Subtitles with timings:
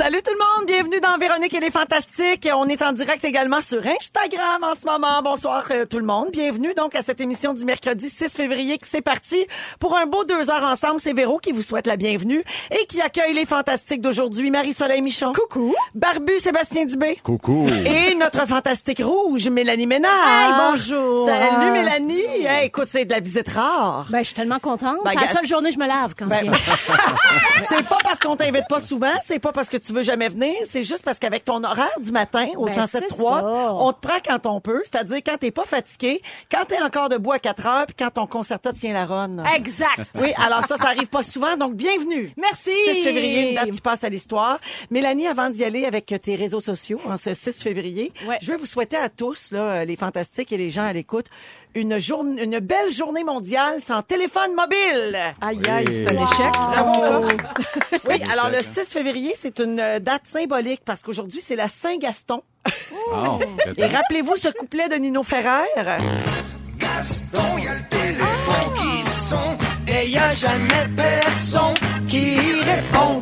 [0.00, 2.48] Salut tout le monde, bienvenue dans Véronique et les Fantastiques.
[2.56, 5.20] On est en direct également sur Instagram en ce moment.
[5.22, 6.28] Bonsoir euh, tout le monde.
[6.32, 9.46] Bienvenue donc à cette émission du mercredi 6 février qui c'est parti
[9.78, 11.00] pour un beau deux heures ensemble.
[11.00, 14.50] C'est Véro qui vous souhaite la bienvenue et qui accueille les Fantastiques d'aujourd'hui.
[14.50, 15.32] Marie-Soleil Michon.
[15.34, 15.74] Coucou.
[15.94, 17.20] Barbu Sébastien Dubé.
[17.22, 17.68] Coucou.
[17.68, 20.10] Et notre fantastique rouge, Mélanie Ménard.
[20.10, 21.28] Hey, bonjour.
[21.28, 22.46] Salut Mélanie.
[22.46, 24.06] Hey, écoute, c'est de la visite rare.
[24.08, 24.96] Ben, je suis tellement contente.
[25.04, 26.54] Ben, c'est la seule journée que je me lave quand Ben, je viens.
[27.68, 30.54] c'est pas parce qu'on t'invite pas souvent, c'est pas parce que tu veux jamais venir,
[30.68, 33.74] c'est juste parce qu'avec ton horaire du matin au Ben, 107.3, c'est ça.
[33.74, 37.32] on te prend quand on peut, c'est-à-dire quand t'es pas fatigué, quand t'es encore debout
[37.32, 39.42] à 4 heures, puis quand ton concerto tient la ronde.
[39.54, 39.88] Exact.
[40.20, 42.32] Oui, alors ça, ça arrive pas souvent, donc bienvenue.
[42.36, 42.70] Merci.
[42.92, 44.58] 6 février, une date qui passe à l'histoire.
[44.90, 48.38] Mélanie, avant d'y aller avec tes réseaux sociaux, en ce 6 février, Ouais.
[48.42, 51.26] je vais vous souhaiter à tous, là, les fantastiques et les gens à l'écoute,
[51.74, 55.34] une journée, une belle journée mondiale sans téléphone mobile.
[55.40, 55.94] Aïe, aïe, Oui.
[56.04, 56.52] c'est un échec.
[56.52, 57.26] Bravo.
[58.08, 58.82] Oui, alors le échec, hein.
[58.84, 62.42] 6 février, c'est une euh, date symbolique parce qu'aujourd'hui, c'est la Saint-Gaston.
[63.12, 63.40] Bon,
[63.76, 65.64] Et rappelez-vous ce couplet de Nino Ferrer?
[66.76, 69.58] Gaston, y a le téléphone qui sonne
[69.88, 71.74] et y a jamais personne
[72.06, 73.20] qui répond.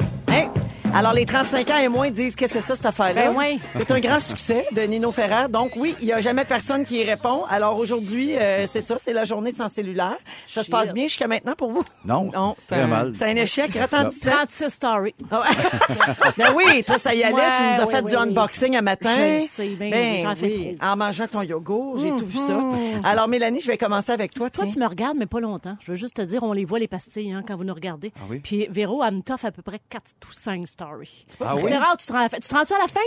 [0.95, 3.31] Alors, les 35 ans et moins disent que c'est ça, cette affaire-là.
[3.31, 3.61] Ben oui.
[3.77, 5.49] C'est un grand succès de Nino Ferrer.
[5.49, 7.45] Donc, oui, il n'y a jamais personne qui y répond.
[7.49, 10.17] Alors, aujourd'hui, euh, c'est ça, c'est la journée sans cellulaire.
[10.49, 11.85] Ça se passe bien jusqu'à maintenant pour vous?
[12.05, 13.13] Non, Non, c'est un- mal.
[13.15, 14.31] C'est un échec retentissant.
[14.49, 15.15] 36 stories.
[15.31, 16.15] Ah ouais.
[16.37, 17.35] ben oui, toi, ça y allait.
[17.35, 18.23] Ouais, tu nous as oui, fait oui, du oui.
[18.23, 19.15] unboxing à matin.
[19.41, 20.77] Je sais, ben, j'en fais oui.
[20.79, 20.87] trop.
[20.87, 20.93] Mm-hmm.
[20.93, 22.59] En mangeant ton yogourt, j'ai tout vu ça.
[23.05, 24.51] Alors, Mélanie, je vais commencer avec toi.
[24.51, 24.73] Toi, tiens.
[24.73, 25.77] tu me regardes, mais pas longtemps.
[25.85, 28.11] Je veux juste te dire, on les voit, les pastilles, hein, quand vous nous regardez.
[28.17, 28.41] Ah oui?
[28.43, 31.27] Puis Véro, elle me toffe à peu près 4 ou 5 stories.
[31.41, 31.65] Ah oui?
[31.67, 32.39] C'est rare, tu te rends à la fin.
[32.39, 33.01] Tu te rends-tu à la fin?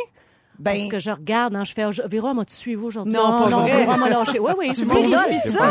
[0.61, 3.13] Ben, Parce que je regarde, hein, je fais, Véro, elle m'a-tu suivi aujourd'hui?
[3.13, 3.85] Non, pas non, vrai.
[3.85, 4.39] Véro, lâché.
[4.39, 5.19] Oui, oui, tu m'idole.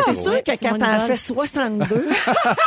[0.04, 1.86] C'est sûr que quand t'en fais 62,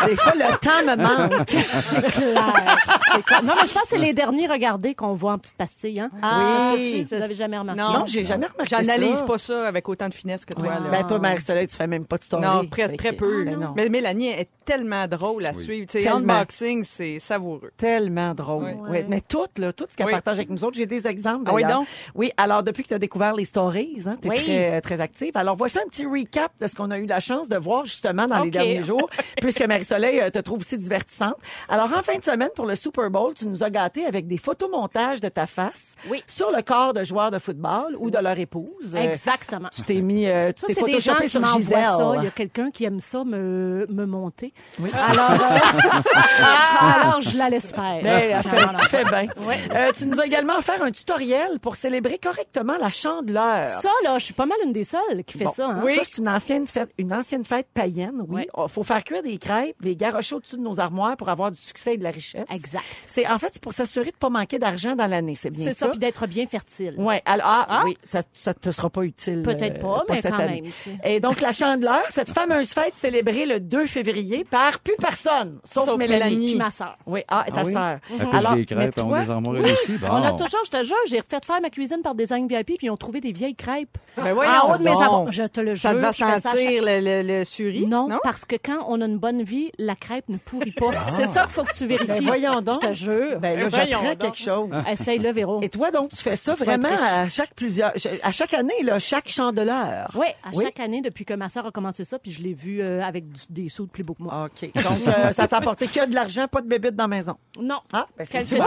[0.05, 1.49] des fois, le temps me manque.
[1.49, 2.77] C'est clair.
[3.13, 3.43] C'est clair.
[3.43, 5.99] Non, mais je pense que c'est les derniers regardés qu'on voit en petites pastilles.
[5.99, 6.09] Hein?
[6.21, 7.05] Ah, oui.
[7.09, 7.81] Vous n'avez jamais remarqué.
[7.81, 10.63] Non, j'ai jamais remarqué J'analyse pas ça avec autant de finesse que toi.
[10.63, 10.69] Ouais.
[10.69, 10.89] là.
[10.91, 12.43] Ben, toi, Marie-Soleil, tu fais même pas de story.
[12.43, 13.43] non, très, très peu.
[13.43, 13.73] Non.
[13.75, 15.63] Mais Mélanie est tellement drôle à Oui.
[15.63, 15.87] suivre.
[15.89, 17.71] Tu sais, unboxing, c'est savoureux.
[17.77, 18.63] Tellement drôle.
[18.63, 18.89] Ouais.
[18.89, 19.05] Ouais.
[19.09, 20.11] Mais tout, là, tout ce qu'elle Oui.
[20.13, 21.43] partage avec nous autres, j'ai des exemples.
[21.47, 21.85] Ah oui, donc?
[22.15, 24.43] Oui, alors depuis que tu as découvert les stories, hein, tu es Oui.
[24.43, 25.31] très, très active.
[25.35, 28.27] Alors voici un petit recap de ce qu'on a eu la chance de voir justement
[28.27, 29.09] dans les derniers jours,
[29.41, 31.35] puisque Marie-Soleil euh, te trouve aussi divertissante.
[31.69, 34.37] Alors en fin de semaine, pour le Super Bowl, tu nous as gâtés avec des
[34.37, 36.23] photomontages de ta face Oui.
[36.27, 38.93] sur le corps de joueurs de football ou de leur épouse.
[38.93, 39.69] Euh, Exactement.
[39.73, 41.83] Tu t'es mis, euh, tu t'es photoshopé sur Gisèle.
[41.83, 42.13] ça.
[42.17, 44.53] Il y a quelqu'un qui aime ça me, me monter.
[44.93, 45.99] Alors, euh,
[46.79, 47.99] alors, je la laisse faire.
[48.03, 48.79] Mais elle fait, Voilà.
[48.79, 49.27] tu fais bien.
[49.47, 49.59] Ouais.
[49.75, 53.65] Euh, tu nous as également offert un tutoriel pour célébrer correctement la chandeleur.
[53.65, 55.67] Ça, là, je suis pas mal une des seules qui fait Bon, ça.
[55.69, 55.83] Hein?
[55.95, 58.47] Ça, c'est une ancienne fête, une ancienne fête païenne, oui.
[58.57, 61.57] Il faut faire cuire des crêpes, des garoches au-dessus de nos armoires pour avoir du
[61.59, 62.45] succès et de la richesse.
[62.51, 62.83] Exact.
[63.07, 65.73] C'est, en fait, c'est pour s'assurer de pas manquer d'argent dans l'année, c'est bien C'est
[65.73, 65.85] ça.
[65.85, 66.95] ça, puis d'être bien fertile.
[66.97, 69.41] Ouais, alors, ah, oui, ça, ça te sera pas utile.
[69.43, 70.61] Peut-être pas, mais cette quand année.
[70.61, 70.89] même, tu.
[71.03, 75.85] Et donc, la chandeleur, cette fameuse fête célébrée le 2 février par plus personne, sauf,
[75.85, 76.23] Sauf Mélanie.
[76.23, 76.47] Mélanie.
[76.51, 76.97] Puis ma sœur.
[77.05, 77.73] Oui, ah, et ta Ah oui?
[77.73, 77.99] sœur.
[78.11, 79.93] Elle pêche Alors, des crêpes, mais on toi- des armoires aussi.
[80.03, 80.07] Bon.
[80.09, 82.77] On a toujours, je te jure, j'ai refait faire ma cuisine par Design VIP, puis
[82.83, 83.97] ils ont trouvé des vieilles crêpes.
[84.17, 84.91] Ben voyons en haut de mes.
[85.31, 85.89] Je te le jure.
[85.89, 87.85] Ça va sentir le, le, le suri?
[87.87, 90.91] Non, parce que quand on a une bonne vie, la crêpe ne pourrit pas.
[91.15, 92.07] C'est ça qu'il faut que tu vérifies.
[92.07, 92.81] Ben, voyons donc.
[92.83, 93.39] Je te jure.
[93.39, 94.69] Ben là, j'apprends quelque chose.
[94.89, 95.61] Essaye-le, Véro.
[95.61, 98.99] Et toi, donc, tu fais ça Tu vraiment à chaque plusieurs, à chaque année, là,
[98.99, 100.11] chaque chandeleur.
[100.15, 100.63] Oui, à Oui.
[100.63, 103.27] chaque année, depuis que ma sœur a commencé ça, puis je l'ai vu euh, avec
[103.29, 104.45] du- des sous de plus beau que moi.
[104.45, 104.71] OK.
[104.75, 107.35] Donc, euh, ça t'a apporté que de l'argent, pas de bébites dans la maison?
[107.59, 107.79] Non.
[107.91, 108.57] Ah, ben, c'est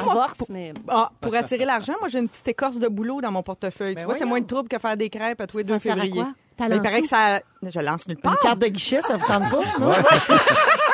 [0.51, 0.73] mais...
[0.89, 3.95] Ah, pour attirer l'argent, moi, j'ai une petite écorce de boulot dans mon portefeuille.
[3.95, 5.73] Ben tu vois, c'est moins de trouble que faire des crêpes à tous les Ça
[5.73, 6.23] 2 sert à février.
[6.57, 7.41] T'as il paraît que ça...
[7.63, 8.39] Je lance nulle Une part.
[8.41, 9.61] carte de guichet, ça vous tente pas?
[9.79, 9.93] non?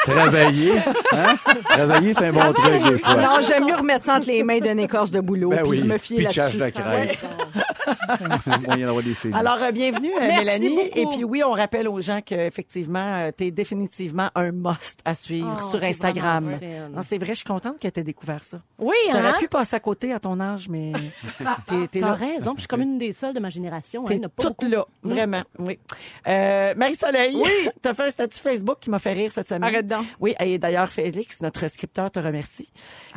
[0.05, 0.73] Travailler.
[1.13, 1.37] Hein?
[1.69, 3.15] Travailler, c'est un bon truc, des fois.
[3.15, 5.83] Non, j'aime mieux remettre ça entre les mains d'une écorce de boulot Ben puis oui.
[5.85, 6.83] me fier Pitchage là-dessus.
[6.83, 7.19] de crêpes.
[8.67, 9.15] Moyen d'avoir des.
[9.33, 10.69] Alors, euh, bienvenue, euh, Mélanie.
[10.69, 10.99] beaucoup.
[10.99, 15.59] Et puis, oui, on rappelle aux gens qu'effectivement, tu es définitivement un must à suivre
[15.61, 16.59] Oh, sur Instagram.
[16.93, 18.61] Non, c'est vrai, je suis contente que tu aies découvert ça.
[18.79, 19.35] Oui, T'aurais hein?
[19.39, 20.93] pu passer à côté à ton âge, mais
[21.91, 22.15] t'es, T'as là.
[22.15, 24.05] raison, puis je suis comme une des seules de ma génération.
[24.05, 24.69] Hein, T'es pas toute beaucoup.
[24.71, 25.79] là, vraiment, oui.
[26.29, 27.69] Euh, Marie-Soleil, oui.
[27.83, 29.65] t'as fait un statut Facebook qui m'a fait rire cette semaine.
[29.65, 30.05] Arrête donc.
[30.21, 32.69] Oui, et d'ailleurs, Félix, notre scripteur, te remercie.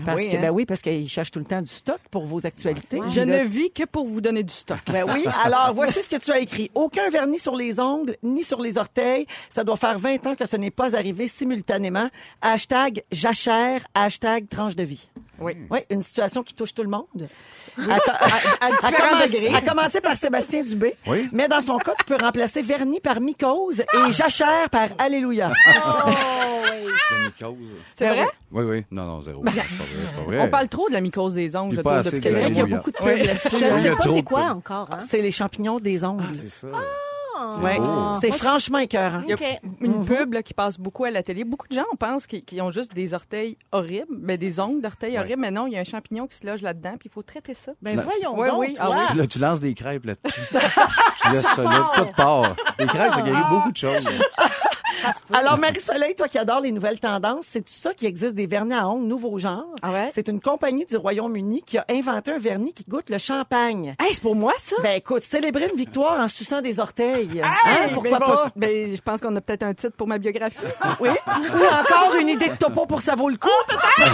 [0.05, 0.41] Parce oui, que, hein?
[0.41, 2.99] ben oui, parce qu'il cherche tout le temps du stock pour vos actualités.
[3.07, 4.53] Je là, ne vis que pour vous donner du
[4.91, 5.25] Ben oui.
[5.43, 6.71] Alors, voici ce que tu as écrit.
[6.75, 9.25] Aucun vernis sur les ongles, ni sur les orteils.
[9.49, 12.09] Ça doit faire 20 ans que ce n'est pas arrivé simultanément.
[12.41, 15.07] Hashtag jachère, hashtag tranche de vie.
[15.39, 15.57] Oui.
[15.69, 17.05] Oui, une situation qui touche tout le monde.
[17.77, 20.95] À, à- à commencer- à commencer par Sébastien Dubé.
[21.07, 21.27] Oui.
[21.33, 25.51] Mais dans son cas, tu peux remplacer Vernis par Mycose et Jachère par Alléluia.
[27.09, 27.57] C'est une mycose.
[27.95, 28.25] C'est vrai?
[28.51, 28.85] Oui, oui.
[28.91, 29.43] Non, non, zéro.
[29.45, 29.67] C'est pas vrai,
[30.05, 30.39] c'est pas vrai.
[30.41, 32.97] On parle trop de la mycose des ongles, C'est vrai qu'il y a beaucoup de
[32.97, 33.23] pubs Oui.
[33.25, 33.49] là-dessus.
[33.59, 34.87] Je a sais pas c'est quoi encore.
[34.91, 34.99] Hein?
[35.09, 36.23] C'est les champignons des ongles.
[36.27, 36.67] Ah, c'est ça.
[37.61, 37.77] Ouais.
[37.81, 38.17] Ah.
[38.21, 39.21] C'est franchement écœurant.
[39.27, 41.43] Il y a une pub là, qui passe beaucoup à la télé.
[41.43, 45.19] Beaucoup de gens pensent qu'ils ont juste des orteils horribles, mais des ongles d'orteils Ouais.
[45.19, 45.41] horribles.
[45.41, 47.53] Mais non, il y a un champignon qui se loge là-dedans, puis il faut traiter
[47.53, 47.71] ça.
[47.81, 48.59] Ben La- voyons Oui, donc.
[48.59, 48.75] oui.
[48.79, 50.41] Ah Tu, là, tu lances des crêpes là-dessus.
[51.21, 52.55] tu laisses ça là, tout part.
[52.79, 54.07] Les crêpes, ça guérit beaucoup de choses.
[55.33, 58.73] Alors, Marie-Soleil, toi qui adores les nouvelles tendances, c'est tout ça qui existe des vernis
[58.73, 59.65] à ongles nouveau genre.
[59.81, 60.09] Ah ouais?
[60.13, 63.95] C'est une compagnie du Royaume-Uni qui a inventé un vernis qui goûte le champagne.
[63.99, 64.75] Hey, c'est pour moi, ça?
[64.83, 67.41] Ben écoute, célébrer une victoire en suçant des orteils.
[67.43, 67.49] Hein,
[67.85, 68.51] Hey, pourquoi ben, bon, pas?
[68.55, 70.57] Ben, je pense qu'on a peut-être un titre pour ma biographie.
[70.99, 71.09] Oui.
[71.09, 73.49] Ou encore une idée de topo pour ça vaut le coup.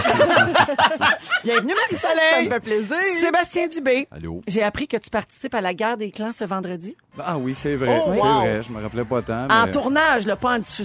[1.44, 2.30] Bienvenue Marie-Soleil.
[2.34, 2.96] Ça me fait plaisir.
[3.20, 4.08] Sébastien Dubé.
[4.10, 4.40] Allô?
[4.46, 6.96] J'ai appris que tu participes à la guerre des clans ce vendredi.
[7.18, 8.00] Ah oui, c'est vrai.
[8.06, 8.62] Oh, c'est vrai.
[8.62, 9.46] Je me rappelais pas tant.
[9.50, 10.81] En tournage, là, pas en diffusion.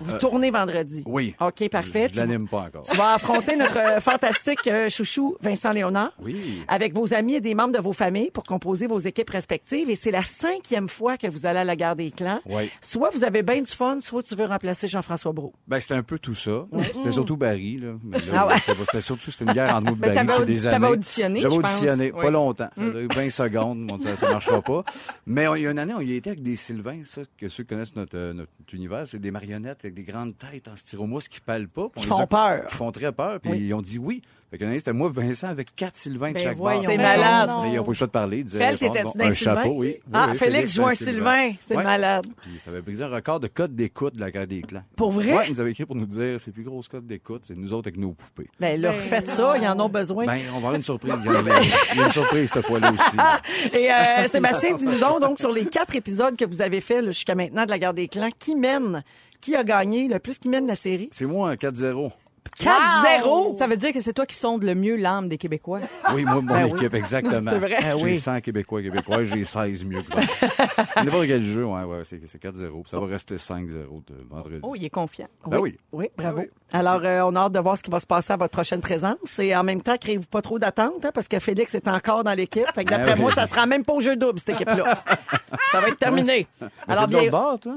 [0.00, 1.02] Vous Euh, tournez vendredi.
[1.06, 1.34] Oui.
[1.40, 2.08] OK, parfait.
[2.08, 2.82] Je, je l'anime pas encore.
[2.82, 6.12] Tu vas affronter notre euh, fantastique euh, chouchou Vincent Léonard.
[6.22, 6.62] Oui.
[6.68, 9.90] Avec vos amis et des membres de vos familles pour composer vos équipes respectives.
[9.90, 12.40] Et c'est la cinquième fois que vous allez à la guerre des clans.
[12.46, 12.70] Oui.
[12.80, 15.52] Soit vous avez bien du fun, soit tu veux remplacer Jean-François Brault.
[15.66, 16.66] Ben, c'était un peu tout ça.
[16.94, 17.94] C'était surtout Barry, là.
[18.34, 18.54] Ah ouais.
[18.84, 20.86] c'était surtout, c'était une guerre entre et Ben, Barry depuis des années.
[20.86, 22.12] auditionné, J'avais auditionné.
[22.14, 22.22] Oui.
[22.22, 22.68] Pas longtemps.
[22.76, 23.86] Ça a duré 20 secondes.
[23.86, 24.84] Bon, ça, ça marchera pas.
[25.26, 27.48] Mais on- il y a une année, on y été avec des Sylvains, ça, que
[27.48, 31.28] ceux qui connaissent notre, notre univers, c'est des marionnettes avec des grandes têtes en styromousse
[31.28, 31.88] qui parlent pas.
[31.96, 32.66] Qui font a- peur.
[32.68, 33.40] Qui font très peur.
[33.40, 33.58] Puis Oui.
[33.68, 34.22] ils ont dit oui.
[34.50, 36.72] Fait c'était moi, Vincent, avec quatre Sylvains de Ben chaque bord.
[36.80, 37.50] C'est Ben malade.
[37.66, 38.38] ils n'ont pas le choix de parler.
[38.38, 39.86] Ils disaient, Bon, un chapeau, oui.
[39.88, 41.50] Oui, Ah, oui, Félix joue un Sylvain.
[41.60, 41.84] C'est Ouais.
[41.84, 42.26] malade.
[42.40, 44.84] Puis ça avait brisé un record de code d'écoute de la guerre des clans.
[44.96, 45.34] Pour vrai?
[45.36, 47.74] Ouais, ils nous avaient écrit pour nous dire c'est plus gros code d'écoute, c'est nous
[47.74, 48.48] autres avec nos poupées.
[48.58, 50.24] Ben, leur faites ça, ils en ont besoin.
[50.24, 51.12] Ben, on va avoir une surprise.
[51.26, 53.16] Il y, en a une surprise cette fois-là aussi.
[53.76, 57.34] Et euh, Sébastien, dis-nous donc, donc, sur les quatre épisodes que vous avez faits jusqu'à
[57.34, 59.04] maintenant de la guerre des clans, qui mène?
[59.40, 61.08] Qui a gagné le plus qui mène la série?
[61.12, 62.10] C'est moi un 4-0.
[62.58, 63.56] 4-0!
[63.56, 65.80] Ça veut dire que c'est toi qui sondes le mieux l'âme des Québécois.
[66.12, 66.78] Oui, moi, mon Ben oui.
[66.78, 67.42] équipe, exactement.
[67.50, 67.76] C'est vrai.
[67.80, 68.16] Ben J'ai oui.
[68.18, 70.44] 100 Québécois, Québécois, j'ai 16 mieux que Vince.
[70.96, 72.82] N'importe quel jeu, ouais, ouais, c'est c'est 4-0.
[72.82, 74.60] Puis Ça va rester 5-0 de vendredi.
[74.62, 75.28] Oh, il est confiant.
[75.46, 75.76] Ben oui.
[75.92, 76.38] Oui, bravo.
[76.38, 76.50] Ah oui.
[76.72, 78.80] Alors, euh, on a hâte de voir ce qui va se passer à votre prochaine
[78.80, 79.38] présence.
[79.38, 82.34] Et en même temps, créez-vous pas trop d'attentes, hein, parce que Félix est encore dans
[82.34, 82.66] l'équipe.
[82.74, 83.22] Fait que d'après Ben oui.
[83.22, 85.04] moi, ça sera même pas au jeu double, cette équipe-là.
[85.70, 86.46] ça va être terminé.
[86.88, 87.30] Alors, bien.
[87.30, 87.76] bord, toi?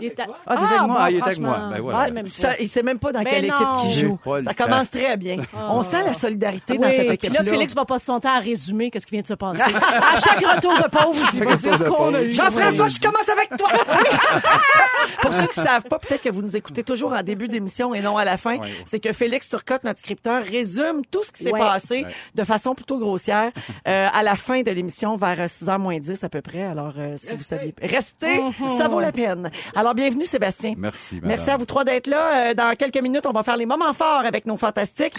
[0.00, 0.86] Il est à- Ah, avec moi?
[0.88, 1.58] bon, Ah, il est avec moi.
[1.72, 1.98] Ben voilà.
[2.02, 3.54] Ah, même ça, il sait même pas dans quelle non.
[3.54, 4.18] équipe qui J'ai joue.
[4.44, 5.36] Ça commence très bien.
[5.54, 7.42] On sent la solidarité dans cette puis équipe-là.
[7.42, 9.60] là, Félix va passer son temps à résumer qu'est-ce qui vient de se passer.
[9.62, 12.30] à chaque retour de pause, il va dire ce qu'on a eu.
[12.30, 13.68] Jean-François, je commence avec toi.
[15.22, 18.00] Pour ceux qui savent pas, peut-être que vous nous écoutez toujours en début d'émission et
[18.02, 21.52] non à la fin, c'est que Félix Turcotte, notre scripteur, résume tout ce qui s'est
[21.52, 21.60] Ouais.
[21.60, 22.06] passé Ouais.
[22.34, 23.50] de façon plutôt grossière
[23.88, 26.62] euh, à la fin de l'émission vers 6h moins 10 à peu près.
[26.64, 27.74] Alors, euh, si vous saviez...
[27.80, 28.40] Restez,
[28.78, 29.50] ça vaut la peine.
[29.76, 30.72] Alors, bienvenue Sébastien.
[30.78, 31.28] Merci, madame.
[31.28, 32.50] Merci à vous trois d'être là.
[32.50, 35.12] Euh, Dans quelques minutes, on va faire les moments forts avec nos fantastiques.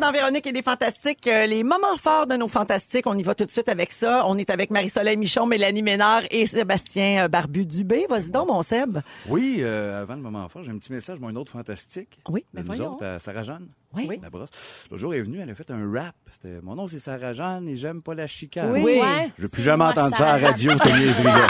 [0.00, 3.34] Dans Véronique et les Fantastiques, euh, les moments forts de nos Fantastiques, on y va
[3.34, 4.24] tout de suite avec ça.
[4.26, 8.06] On est avec Marie-Soleil Michon, Mélanie Ménard et Sébastien euh, Barbu-Dubé.
[8.08, 8.98] Vas-y donc, mon Seb.
[9.28, 12.18] Oui, euh, avant le moment fort, j'ai un petit message, moi, un autre fantastique.
[12.28, 12.94] Oui, de ben nous voyons.
[12.94, 13.68] autres, à Sarah-Jeanne.
[13.96, 14.18] Oui.
[14.22, 14.50] La brosse.
[14.90, 16.14] L'autre jour, elle est venue, elle a fait un rap.
[16.30, 18.72] C'était Mon nom, c'est Sarah-Jeanne et j'aime pas la chicane.
[18.72, 19.00] Oui.
[19.00, 19.30] Ouais.
[19.38, 20.50] Je n'ai plus jamais Moi, entendu ça à la Sarah.
[20.52, 21.34] radio, cette niaiserie-là.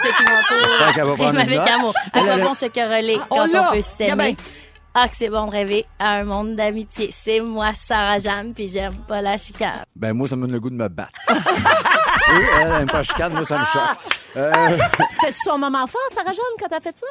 [0.00, 1.68] J'espère qu'elle va prendre une avec note.
[1.68, 1.94] amour.
[2.12, 4.36] À quoi bon se on quand on peut s'aimer?
[4.94, 7.10] Ah, que c'est bon de rêver à un monde d'amitié.
[7.12, 9.84] C'est moi, Sarah Jeanne, puis j'aime pas la chicane.
[9.94, 11.12] Ben, moi, ça me donne le goût de me battre.
[11.28, 13.82] oui, elle aime pas la chicane, moi, ça me choque.
[14.36, 14.52] Euh,
[15.20, 17.06] C'était son moment fort, Sarah Jeanne, quand t'as fait ça?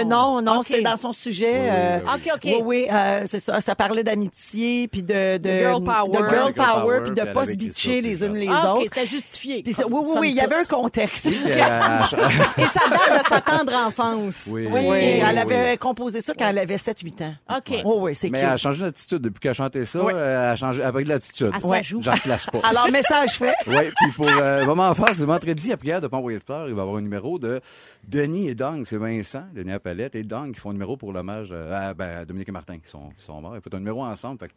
[0.00, 0.66] Euh, non, non, Ok.
[0.68, 1.52] c'est dans son sujet.
[1.52, 2.40] Oui, euh, oui, OK, OK.
[2.44, 3.60] Oui, oui, euh, c'est ça.
[3.60, 6.10] Ça parlait d'amitié, puis de, de, girl power.
[6.22, 8.88] de girl power, puis de pas se bitcher les unes les Ah, OK, autres.
[8.94, 9.62] c'était justifié.
[9.62, 11.26] Puis oui, oui, oui, il y avait un contexte.
[11.26, 14.44] Et ça date de sa tendre enfance.
[14.48, 15.38] oui, Oui, oui, elle oui.
[15.38, 17.34] avait composé ça quand elle avait 7-8 ans.
[17.56, 17.70] OK.
[17.70, 18.46] Oui, oui, c'est Mais cute.
[18.46, 20.04] elle a changé d'attitude depuis qu'elle a chanté ça.
[20.04, 20.12] Oui.
[20.14, 21.50] euh, Elle a changé, elle a pris de l'attitude.
[21.54, 22.02] Elle se la joue.
[22.02, 22.60] J'en place pas.
[22.64, 23.54] Alors, message fait.
[23.66, 26.68] Oui, puis pour euh, moment fort, c'est vendredi à prière de pas envoyer de fleurs.
[26.68, 27.60] Il va y avoir un numéro de
[28.08, 31.12] Denis et Dong, c'est Vincent, Denis à Palette et Dong qui font un numéro pour
[31.12, 33.54] l'hommage euh, à, ben, à Dominique et Martin qui sont, qui sont morts.
[33.56, 34.38] Ils font un numéro ensemble.
[34.40, 34.52] Fait que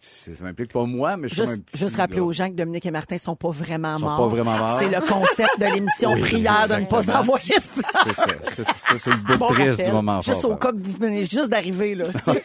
[0.00, 1.78] ça m'implique pas moi, mais je suis comme un Juste, petit.
[1.78, 4.18] juste rappeler aux gens que Dominique et Martin sont pas vraiment sont morts.
[4.18, 4.78] pas vraiment morts.
[4.78, 7.82] C'est le concept de l'émission Oui, prière de ne pas envoyer de.
[8.04, 8.26] C'est ça.
[8.54, 9.86] C'est- Ça, c'est le bout Bon triste rappel.
[9.86, 10.50] du moment Juste fort.
[10.52, 12.06] au cas que vous venez juste d'arriver, là.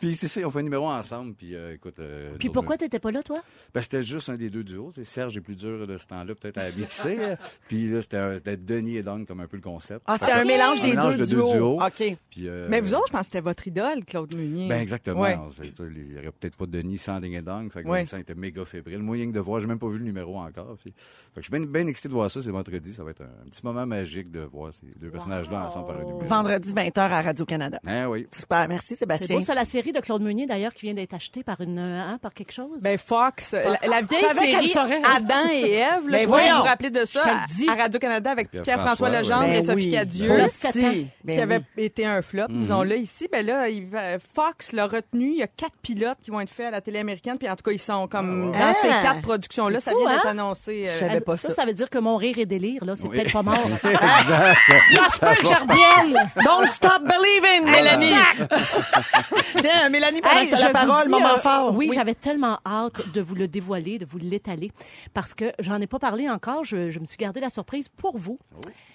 [0.00, 1.34] Puis c'est ça, on fait un numéro ensemble.
[1.34, 1.98] Puis euh, écoute.
[1.98, 3.40] euh, Puis pourquoi t'étais pas là, toi?
[3.74, 4.90] Ben, c'était juste un des deux duos.
[4.92, 7.16] C'est Serge est plus dur de ce temps-là, peut-être à mixer.
[7.18, 7.36] euh.
[7.68, 10.02] Puis là, c'était Denis et Don comme un peu le concept.
[10.06, 11.52] Ah, c'était un mélange des mélange deux, de deux duos.
[11.52, 11.82] duos.
[11.82, 12.16] OK.
[12.30, 14.68] Puis, euh, Mais vous autres, je pense que c'était votre idole, Claude Meunier.
[14.68, 15.20] Ben exactement.
[15.20, 15.38] Ouais.
[15.50, 17.70] C'est ça, Il n'y aurait peut-être pas de Denis sans Ding et Dong.
[17.72, 18.00] Fait que Ouais.
[18.00, 18.98] Vincent était méga fébrile.
[18.98, 20.76] Moi, rien que de voir, j'ai même pas vu le numéro encore.
[20.82, 22.40] Puis- fait que je suis bien, bien excité de voir ça.
[22.42, 22.94] C'est vendredi.
[22.94, 25.96] Ça va être un, un petit moment magique de voir ces deux personnages-là ensemble par
[25.96, 26.20] un numéro.
[26.20, 27.78] Vendredi 20h à Radio-Canada.
[27.86, 28.26] Ah oui.
[28.32, 28.68] Super.
[28.68, 29.36] Merci, C'est Sébastien.
[29.36, 32.00] beau, ça, la série de Claude Meunier, d'ailleurs, qui vient d'être achetée par une, euh,
[32.00, 32.82] hein, par quelque chose?
[32.82, 34.94] Ben Fox, La, la vieille série.
[35.16, 36.54] Adam et Ève, là, Ben je voyons.
[36.56, 39.84] vous vous rappelez de ça, à- à Radio-Canada avec Pierre-François, Pierre-François Legendre Ben et Sophie
[39.86, 39.90] oui.
[39.90, 40.28] Cadieux.
[40.28, 41.08] Ben si.
[41.24, 41.84] Ben qui avait oui.
[41.84, 43.28] été un flop, disons-le ici.
[43.30, 43.86] Ben là, il
[44.34, 45.30] Fox l'a retenu.
[45.32, 47.38] Il y a quatre pilotes qui vont être faits à la télé américaine.
[47.38, 48.58] Puis en tout cas, ils sont comme Ah.
[48.58, 49.00] dans ces Ah.
[49.02, 49.80] quatre productions-là.
[49.80, 50.30] C'est Ça fou, vient d'être hein?
[50.30, 50.86] annoncé.
[50.88, 51.54] euh, Je savais pas ça, ça.
[51.54, 53.16] ça veut dire que mon rire et délire, là, c'est Oui.
[53.16, 53.56] peut-être pas mort.
[53.84, 54.58] exact.
[54.94, 56.30] Ça se peut que je revienne.
[56.44, 58.14] Don't stop believing, Mélanie.
[59.78, 61.74] Tiens, Mélanie, pendant Hey, que la vous parole, dis, moment euh, fort.
[61.74, 64.72] Oui, j'avais tellement hâte de vous le dévoiler, de vous l'étaler,
[65.14, 66.64] parce que j'en ai pas parlé encore.
[66.64, 68.38] Je, je me suis gardé la surprise pour vous.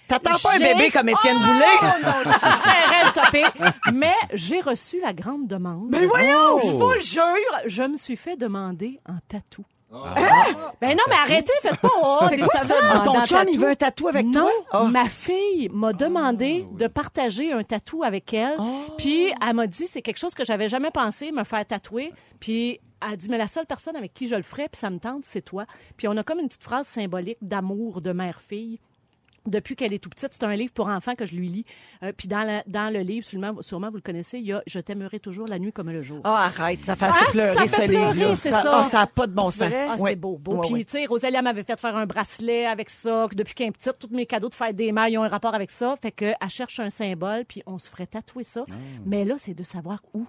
[0.08, 2.02] T'attends pas un bébé comme Étienne Oh, Boulay?
[2.04, 3.70] non, j'espérais le topper.
[3.94, 5.88] Mais j'ai reçu la grande demande.
[5.90, 6.60] Mais voyons!
[6.62, 7.22] Je vous le jure,
[7.66, 9.64] je me suis fait demander un tatou.
[9.94, 10.72] Ah.
[10.80, 13.74] Ben non, mais arrêtez, faites pas oh, des Ah, dans- ton chum, il veut un
[13.74, 14.50] tatou avec non, toi?
[14.70, 14.84] Ah.
[14.84, 18.56] ma fille m'a demandé de partager un tatou avec elle.
[18.98, 22.12] Puis elle m'a dit, c'est quelque chose que j'avais jamais pensé, me faire tatouer.
[22.40, 24.98] Puis elle dit, mais la seule personne avec qui je le ferais, puis ça me
[24.98, 25.66] tente, c'est toi.
[25.96, 28.78] Puis on a comme une petite phrase symbolique d'amour de mère-fille.
[29.46, 31.64] Depuis qu'elle est tout petite, c'est un livre pour enfants que je lui lis.
[32.02, 34.62] Euh, puis dans, la- dans le livre, sûrement, sûrement vous le connaissez, il y a
[34.66, 36.20] Je t'aimerai toujours la nuit comme le jour.
[36.24, 38.36] Ah, arrête, ça fait Ah, pleurer, ça fait ce livre-là.
[38.36, 38.62] ça.
[38.64, 39.72] Ah, ça n'a pas de bon sens.
[39.72, 40.60] Ah, c'est beau, beau.
[40.60, 43.26] Puis, tu sais, Rosalia m'avait fait faire un bracelet avec ça.
[43.30, 45.28] que Depuis qu'elle est petite, tous mes cadeaux de fête des mères, ils ont un
[45.28, 45.94] rapport avec ça.
[46.00, 48.64] Fait qu'elle cherche un symbole, puis on se ferait tatouer ça.
[49.04, 50.26] Mais là, c'est de savoir où.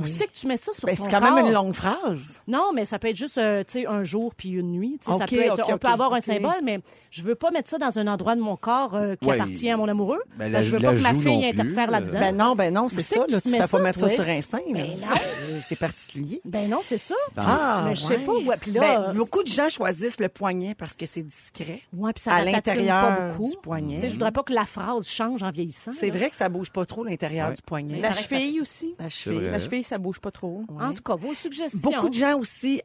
[0.00, 2.40] Où c'est que tu mets ça sur Ben, ton c'est quand même une longue phrase.
[2.48, 4.98] Non, mais ça peut être juste, euh, tu sais, un jour puis une nuit.
[5.04, 6.80] Tu sais, ça peut être, on peut avoir un symbole, mais
[7.10, 9.34] je veux pas mettre ça dans un endroit de mon corps euh, qui Ouais.
[9.38, 10.20] appartient à mon amoureux.
[10.38, 12.18] Ben, la- je veux la pas que ma fille interfère plus, là-dedans.
[12.20, 13.16] Ben non, ben non, c'est ça.
[13.28, 14.60] Là, tu ne fais pas mettre ça sur un sein.
[14.70, 15.06] Ben non.
[15.42, 16.40] Euh, C'est particulier.
[16.46, 17.14] Ben non, c'est ça.
[17.36, 18.50] Ah, mais je sais pas où.
[18.62, 21.82] Puis là, Ben, beaucoup de gens choisissent le poignet parce que c'est discret.
[21.92, 23.50] ouais, puis ça à l'intérieur pas beaucoup.
[23.50, 24.08] du poignet.
[24.08, 25.92] Je voudrais pas que la phrase change en vieillissant.
[25.98, 28.00] C'est vrai que ça bouge pas trop l'intérieur du poignet.
[28.00, 28.94] La cheville aussi.
[28.98, 29.50] La cheville.
[29.82, 30.62] Ça bouge pas trop.
[30.80, 31.80] En tout cas, vos suggestions.
[31.80, 32.82] Beaucoup de gens aussi,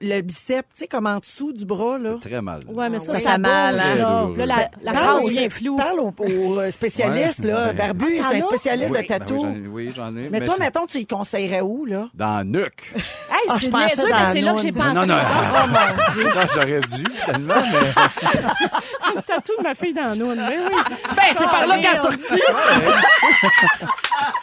[0.00, 2.14] le bicep, tu sais, comme en dessous du bras, là.
[2.20, 2.60] Très mal.
[2.68, 3.94] Ouais, mais ça, Ça mal, hein?
[3.96, 4.26] là.
[4.46, 5.76] La, la Parle phrase aux- vient floue.
[5.76, 7.72] Parle aux, aux, euh, spécialistes, Ouais, là.
[7.72, 9.34] ben- Barbu, Ah, c'est un spécialiste Oui, de ben tatou.
[9.36, 10.28] oui, j'en ai- oui, j'en ai.
[10.28, 12.08] mais toi, mettons, tu y conseillerais où, là?
[12.14, 12.92] Dans la nuque.
[12.96, 13.02] Hey,
[13.48, 14.92] Ah, je pensais niaiseux, dans mais la c'est là que j'ai pensé.
[14.94, 15.14] non, non.
[15.14, 16.24] Oh, mon Dieu.
[16.34, 18.02] Non, j'aurais dû, tellement, mais.
[19.16, 20.36] Le tatou de ma fille dans la noune.
[20.48, 20.76] Mais oui.
[21.16, 22.42] Ben, c'est par là qu'elle est sortie.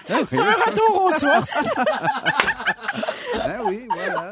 [0.25, 1.57] C'est un retour aux sources.
[3.35, 4.31] Ah oui, voilà.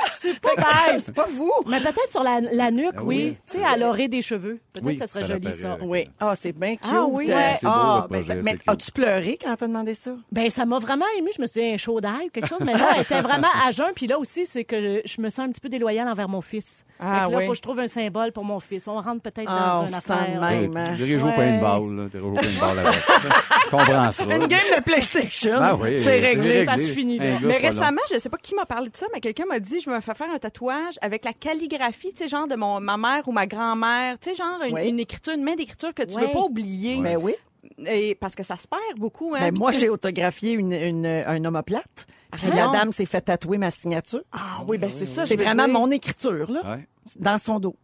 [0.41, 0.99] pas.
[0.99, 1.51] C'est pas vous.
[1.67, 3.15] Mais peut-être sur la, la nuque, Ah oui.
[3.31, 3.37] oui.
[3.49, 4.59] Tu sais, elle aurait des cheveux.
[4.73, 5.77] Peut-être Oui, que ça serait ça joli, l'apparaît ça.
[5.81, 6.09] Oui.
[6.19, 6.91] Ah, c'est bien cute.
[6.91, 7.53] Ah oui, ouais.
[7.59, 8.69] C'est beau, ah, le ben, projet, mais c'est cute.
[8.69, 10.11] as-tu pleuré quand t'as demandé ça?
[10.31, 11.29] Ben, ça m'a vraiment ému.
[11.35, 12.59] Je me suis dit, un chaud d'ail ou quelque chose.
[12.65, 13.91] Mais là, elle était vraiment à jeun.
[13.95, 16.41] Puis là aussi, c'est que je, je me sens un petit peu déloyale envers mon
[16.41, 16.85] fils.
[16.99, 17.45] Ah, fait que là, oui.
[17.45, 18.87] faut que je trouve un symbole pour mon fils.
[18.87, 20.39] On rentre peut-être Ah, dans on une sent affaire.
[20.41, 20.49] là.
[20.51, 20.73] même.
[20.73, 20.83] Ouais.
[20.85, 21.59] Tu dirais jouer au Ouais.
[21.59, 22.03] paintball, là.
[22.05, 22.93] Tu dirais jouer au paintball avec.
[23.65, 24.23] Je comprends ça.
[24.23, 25.59] Une game de PlayStation.
[25.59, 26.65] Ben oui, c'est réglé.
[26.65, 27.25] ça se finit, là.
[27.25, 27.69] Un gars, Mais c'est pas long.
[27.79, 29.99] récemment, je sais pas qui m'a parlé de ça, mais quelqu'un m'a dit je me
[30.01, 33.31] fais faire un tatouage avec la calligraphie, tu sais, genre de mon, ma mère ou
[33.31, 34.89] ma grand-mère, tu sais, genre une, Oui.
[34.89, 36.27] une écriture, une main d'écriture que tu Ouais.
[36.27, 36.97] veux pas oublier.
[37.01, 37.33] Ben oui.
[37.85, 39.39] Et parce que ça se perd beaucoup, hein.
[39.39, 42.07] Ben, Puis moi, j'ai autographié une, une, un omoplate.
[42.31, 42.71] Puis Ah la non.
[42.71, 44.21] dame s'est fait tatouer ma signature.
[44.31, 45.25] Ah oui, ben c'est ça.
[45.25, 45.73] C'est vraiment dire.
[45.73, 46.87] mon écriture, là, Ouais.
[47.19, 47.75] dans son dos.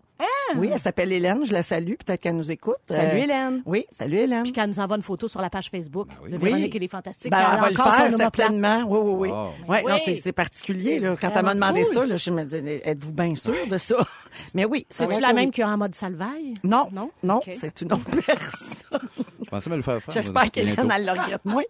[0.56, 1.46] Oui, elle s'appelle Hélène.
[1.46, 1.94] Je la salue.
[2.04, 2.78] Peut-être qu'elle nous écoute.
[2.88, 3.62] Salut Euh, Hélène.
[3.66, 4.44] Oui, salut Hélène.
[4.44, 6.32] Puis qu'elle nous envoie une photo sur la page Facebook oui.
[6.32, 6.44] de Oui.
[6.46, 7.32] Véronique et les Fantastiques.
[7.32, 8.84] Ben, Elle va le faire, certainement.
[8.88, 9.30] Oui, oui, oui.
[9.30, 9.46] Wow.
[9.68, 9.92] Ouais, Oui.
[9.92, 11.16] non, c'est, particulier, là.
[11.20, 11.94] Quand elle m'a demandé cool.
[11.94, 13.96] ça, là, je me disais, êtes-vous bien sûr de ça?
[14.56, 14.88] Mais oui.
[14.90, 15.52] C'est-tu oui, la oui, même oui.
[15.52, 16.54] qui est en mode salvaille?
[16.64, 17.12] Non, Non?
[17.24, 19.00] non, c'est une autre personne.
[19.48, 20.13] Je pensais me le faire faire.
[20.13, 21.63] J'espère qu'Hélène, elle le regrette moins.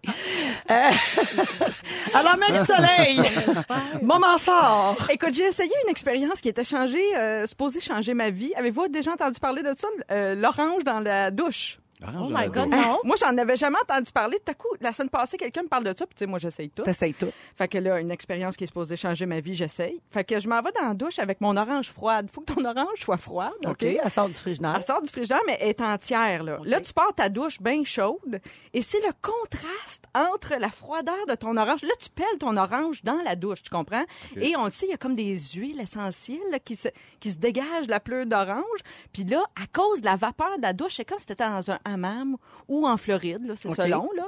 [0.72, 0.90] Euh,
[2.16, 3.22] Alors, Marie-Soleil,
[4.02, 4.98] moment fort.
[5.12, 8.52] Écoute, j'ai essayé une expérience qui était changée, euh, supposée changer ma vie.
[8.56, 9.88] Avez-vous déjà entendu parler de ça?
[10.10, 11.78] Euh, L'orange dans la douche.
[12.04, 13.00] Orange Oh my God, non.
[13.04, 14.38] Moi, j'en avais jamais entendu parler.
[14.46, 16.38] Tout à coup, la semaine passée, quelqu'un me parle de ça, puis tu sais, moi,
[16.38, 16.84] j'essaye tout.
[16.84, 17.32] T'essayes tout.
[17.56, 20.00] Fait que là, une expérience qui est supposée changer ma vie, j'essaye.
[20.12, 22.30] Fait que je m'en vais dans la douche avec mon orange froide.
[22.32, 23.84] Faut que ton orange soit froide, OK?
[23.84, 24.76] Elle sort du frigidaire.
[24.78, 26.44] Elle sort du frigidaire, mais elle est entière.
[26.44, 28.40] Là, là tu pars ta douche bien chaude
[28.74, 31.82] et c'est le contraste entre la froideur de ton orange.
[31.82, 34.06] Là, tu pelles ton orange dans la douche, tu comprends?
[34.36, 36.90] Et on le sait, il y a comme des huiles essentielles là, qui, se,
[37.20, 38.80] qui se dégagent de la pleure d'orange.
[39.14, 41.48] Puis là, à cause de la vapeur de la douche, c'est comme si tu étais
[41.48, 43.76] dans un hammam ou en Floride, là, c'est OK.
[43.76, 44.10] selon.
[44.16, 44.26] Là.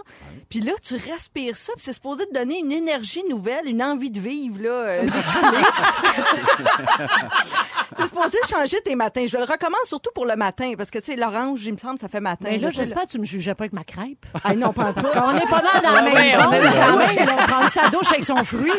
[0.49, 4.11] Puis là, tu respires ça, puis c'est supposé te donner une énergie nouvelle, une envie
[4.11, 4.61] de vivre.
[4.61, 5.07] Là, euh.
[7.95, 9.25] c'est supposé changer tes matins.
[9.27, 11.99] Je le recommande surtout pour le matin, parce que, tu sais, l'orange, il me semble,
[11.99, 12.49] ça fait matin.
[12.51, 14.25] Mais là, j'espère que tu me jugeais pas avec ma crêpe.
[14.43, 15.01] Ah non, pas en tout.
[15.01, 16.71] Parce qu'on est pas mal dans la même on est zone, là.
[16.87, 17.25] quand même.
[17.27, 17.47] là.
[17.47, 18.71] Prendre sa douche avec son fruit.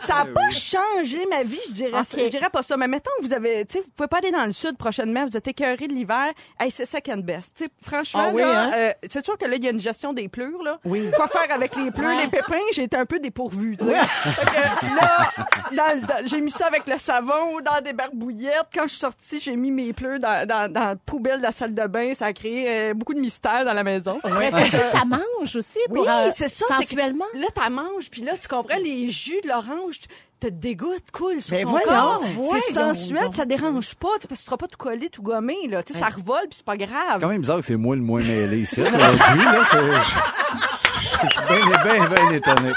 [0.00, 2.76] Ça n'a pas changé ma vie, je dirais, je dirais pas ça.
[2.78, 5.26] Mais mettons que vous avez, tu sais, vous pouvez pas aller dans le sud prochainement,
[5.26, 6.28] vous êtes écœuré de l'hiver.
[6.58, 7.52] Hey, c'est second best.
[7.56, 8.70] Tu sais, franchement, Ah oui, là, hein?
[8.74, 10.78] euh, c'est sûr que là, il y a une gestion des pleurs, là.
[10.86, 11.10] Oui.
[11.14, 13.96] Quoi faire avec les pleurs, les pépins, j'ai été un peu dépourvue, tu sais.
[14.02, 15.30] Fait que là,
[15.72, 17.27] dans- dans- j'ai mis ça avec le savon,
[17.64, 18.68] dans des barbouillettes.
[18.74, 21.52] Quand je suis sortie, j'ai mis mes pleurs dans, dans, dans la poubelle de la
[21.52, 22.12] salle de bain.
[22.14, 24.20] Ça a créé euh, beaucoup de mystère dans la maison.
[24.38, 26.64] Mais tu t'as manges aussi Oui, pour, euh, c'est ça.
[26.68, 27.24] c'est que sensuellement?
[27.34, 29.98] Là, t'as manges, puis là, tu comprends, les jus de l'orange
[30.40, 32.22] te dégoûtent, coulent sur Ben ton voyons, corps.
[32.36, 33.34] voyons C'est sensuel, donc.
[33.36, 35.82] ça dérange pas, parce que tu seras pas tout collé, tout gommé, là.
[35.90, 37.20] Ça revole, puis c'est pas C'est grave.
[37.20, 38.80] quand même bizarre que c'est moi le moins mêlé ici.
[38.80, 39.78] Aujourd'hui, là, c'est...
[39.80, 42.72] Je je suis bien, bien, bien étonné.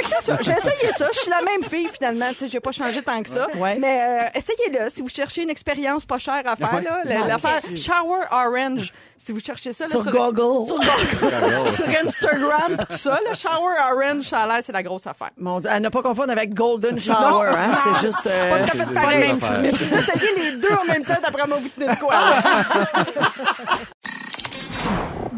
[0.00, 0.36] Fait que c'est ça.
[0.40, 1.06] J'ai essayé ça.
[1.12, 2.28] Je suis la même fille, finalement.
[2.30, 3.46] Tu sais, j'ai pas changé tant que ça.
[3.56, 3.76] Ouais.
[3.78, 4.88] Mais euh, essayez-le.
[4.90, 6.82] Si vous cherchez une expérience pas chère à faire, Ouais.
[6.82, 8.92] là, la- l'affaire Shower Orange.
[9.18, 10.66] Si vous cherchez ça, là, Sur Google.
[10.66, 14.82] Sur, Google, sur Instagram, pis tout ça, le Shower Orange, ça a l'air, c'est la
[14.82, 15.30] grosse affaire.
[15.36, 17.76] Mon Dieu, à ne pas confondre avec Golden Shower, hein.
[17.84, 18.26] C'est juste.
[18.26, 19.58] euh, Pas tout à c'est fait.
[19.60, 22.14] Mais si vous essayez les deux en même temps, d'après moi, vous tenez de quoi?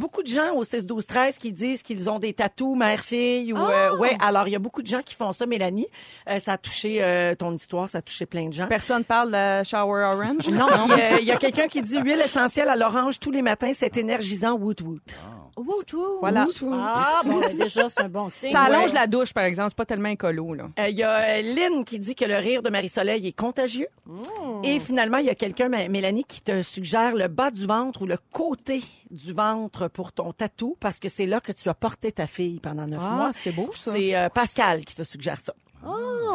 [0.03, 3.53] beaucoup de gens au 6 12 13 qui disent qu'ils ont des tatous mère fille
[3.53, 5.87] ou euh, ouais alors il y a beaucoup de gens qui font ça Mélanie.
[6.29, 8.67] Euh, ça a touché euh, ton histoire ça a touché plein de gens.
[8.67, 10.49] Personne parle de Shower Orange?
[10.49, 13.31] non, il y a, il y a quelqu'un qui dit huile essentielle à l'orange tous
[13.31, 15.03] les matins, c'est énergisant woot woot.
[16.21, 16.47] Voilà.
[16.73, 18.51] Ah, bon, ben, déjà, c'est un bon signe.
[18.51, 18.95] Ça allonge Ouais.
[18.95, 19.69] la douche, par exemple.
[19.71, 20.69] C'est pas tellement écolo, là.
[20.79, 23.89] Euh, Il y a euh, Lynn qui dit que le rire de Marie-Soleil est contagieux.
[24.65, 28.07] Et finalement, il y a quelqu'un, Mélanie, qui te suggère le bas du ventre ou
[28.07, 32.13] le côté du ventre pour ton tatou parce que c'est là que tu as porté
[32.13, 33.29] ta fille pendant neuf mois.
[33.29, 33.93] Ah, c'est beau, ça.
[33.95, 35.55] C'est euh, Pascal qui te suggère ça.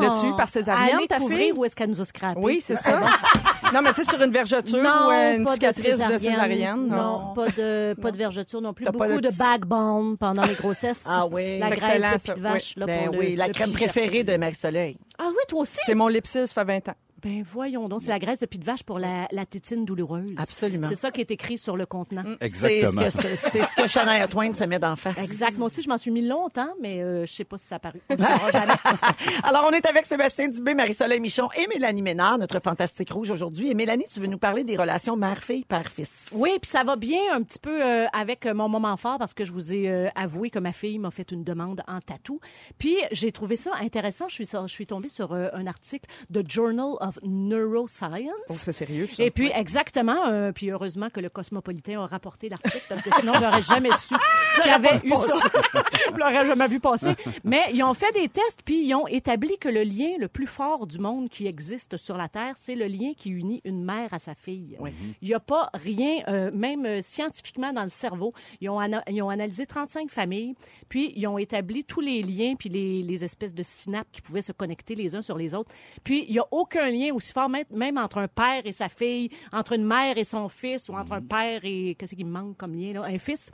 [0.02, 1.52] L'as-tu par césarienne, Allez ta couvrir fille?
[1.54, 2.40] où est-ce qu'elle nous a scrappé.
[2.42, 3.00] Oui, c'est ça.
[3.74, 6.20] non, mais tu sais, sur une vergeture Non, ou une cicatrice de de césarienne.
[6.20, 6.88] césarienne.
[6.88, 8.86] Non, pas de, pas de vergeture non plus.
[8.86, 11.04] T'as pas Beaucoup de de backbone pendant les grossesses.
[11.08, 11.60] Ah oui.
[11.60, 12.76] La C'est graisse de de vache.
[12.78, 14.98] Là, Ben pour le- oui, la le crème petit préférée de Marie-Soleil.
[15.18, 15.80] Ah oui, toi aussi?
[15.86, 16.96] C'est mon lipsil, ça fait 20 ans.
[17.24, 20.34] Ben voyons donc, c'est la graisse de pied de vache pour la, la tétine douloureuse.
[20.38, 20.88] Absolument.
[20.88, 22.24] C'est ça qui est écrit sur le contenant.
[22.42, 23.02] Exactement.
[23.10, 25.18] C'est ce que, ce que Shania Twain se met d'en face.
[25.18, 25.58] Exact.
[25.58, 27.80] Moi aussi, je m'en suis mis longtemps, mais euh, je sais pas si ça a
[27.80, 28.02] paru.
[28.10, 28.18] On
[28.52, 28.74] jamais.
[29.44, 33.70] Alors, on est avec Sébastien Dubé, Marie-Soleil Michon et Mélanie Ménard, notre fantastique rouge aujourd'hui.
[33.70, 36.30] Et Mélanie, tu veux nous parler des relations mère-fille, père-fils?
[36.34, 39.34] Oui, puis ça va bien un petit peu euh, avec euh, mon moment fort parce
[39.34, 42.40] que je vous ai euh, avoué que ma fille m'a fait une demande en tatou.
[42.78, 44.28] Puis j'ai trouvé ça intéressant.
[44.28, 48.22] Je suis, je suis tombée sur euh, un article de Journal of Neuroscience.
[48.50, 49.24] Oh, c'est sérieux, ça?
[49.24, 53.34] Et puis, exactement, euh, puis heureusement que le Cosmopolitain a rapporté l'article parce que sinon,
[53.40, 54.16] j'aurais jamais su
[54.62, 55.34] qu'il y avait eu ça.
[56.14, 57.12] Je l'aurais jamais vu passer.
[57.44, 60.48] Mais ils ont fait des tests puis ils ont établi que le lien le plus
[60.48, 64.14] fort du monde qui existe sur la Terre, c'est le lien qui unit une mère
[64.14, 64.78] à sa fille.
[65.22, 68.34] Il n'y a pas rien, euh, même euh, scientifiquement dans le cerveau.
[68.62, 70.56] Ils ont, ils ont analysé 35 familles,
[70.90, 74.42] puis ils ont établi tous les liens puis les, les espèces de synapses qui pouvaient
[74.42, 75.72] se connecter les uns sur les autres.
[76.04, 78.90] Puis il n'y a aucun lien aussi fort, même- même entre un père et sa
[78.90, 82.32] fille, entre une mère et son fils, ou entre un père et qu'est-ce qui me
[82.32, 83.50] manque comme lien là, un fils.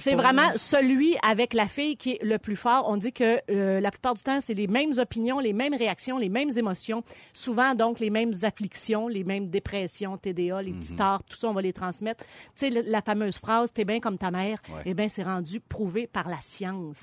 [0.00, 2.86] C'est vraiment celui avec la fille qui est le plus fort.
[2.88, 6.18] On dit que euh, la plupart du temps, c'est les mêmes opinions, les mêmes réactions,
[6.18, 7.02] les mêmes émotions.
[7.32, 11.52] Souvent, donc, les mêmes afflictions, les mêmes dépressions, TDA, les petits torts, tout ça, on
[11.52, 12.24] va les transmettre.
[12.24, 16.06] Tu sais, la fameuse phrase, t'es bien comme ta mère, eh bien, c'est rendu prouvé
[16.06, 17.02] par la science.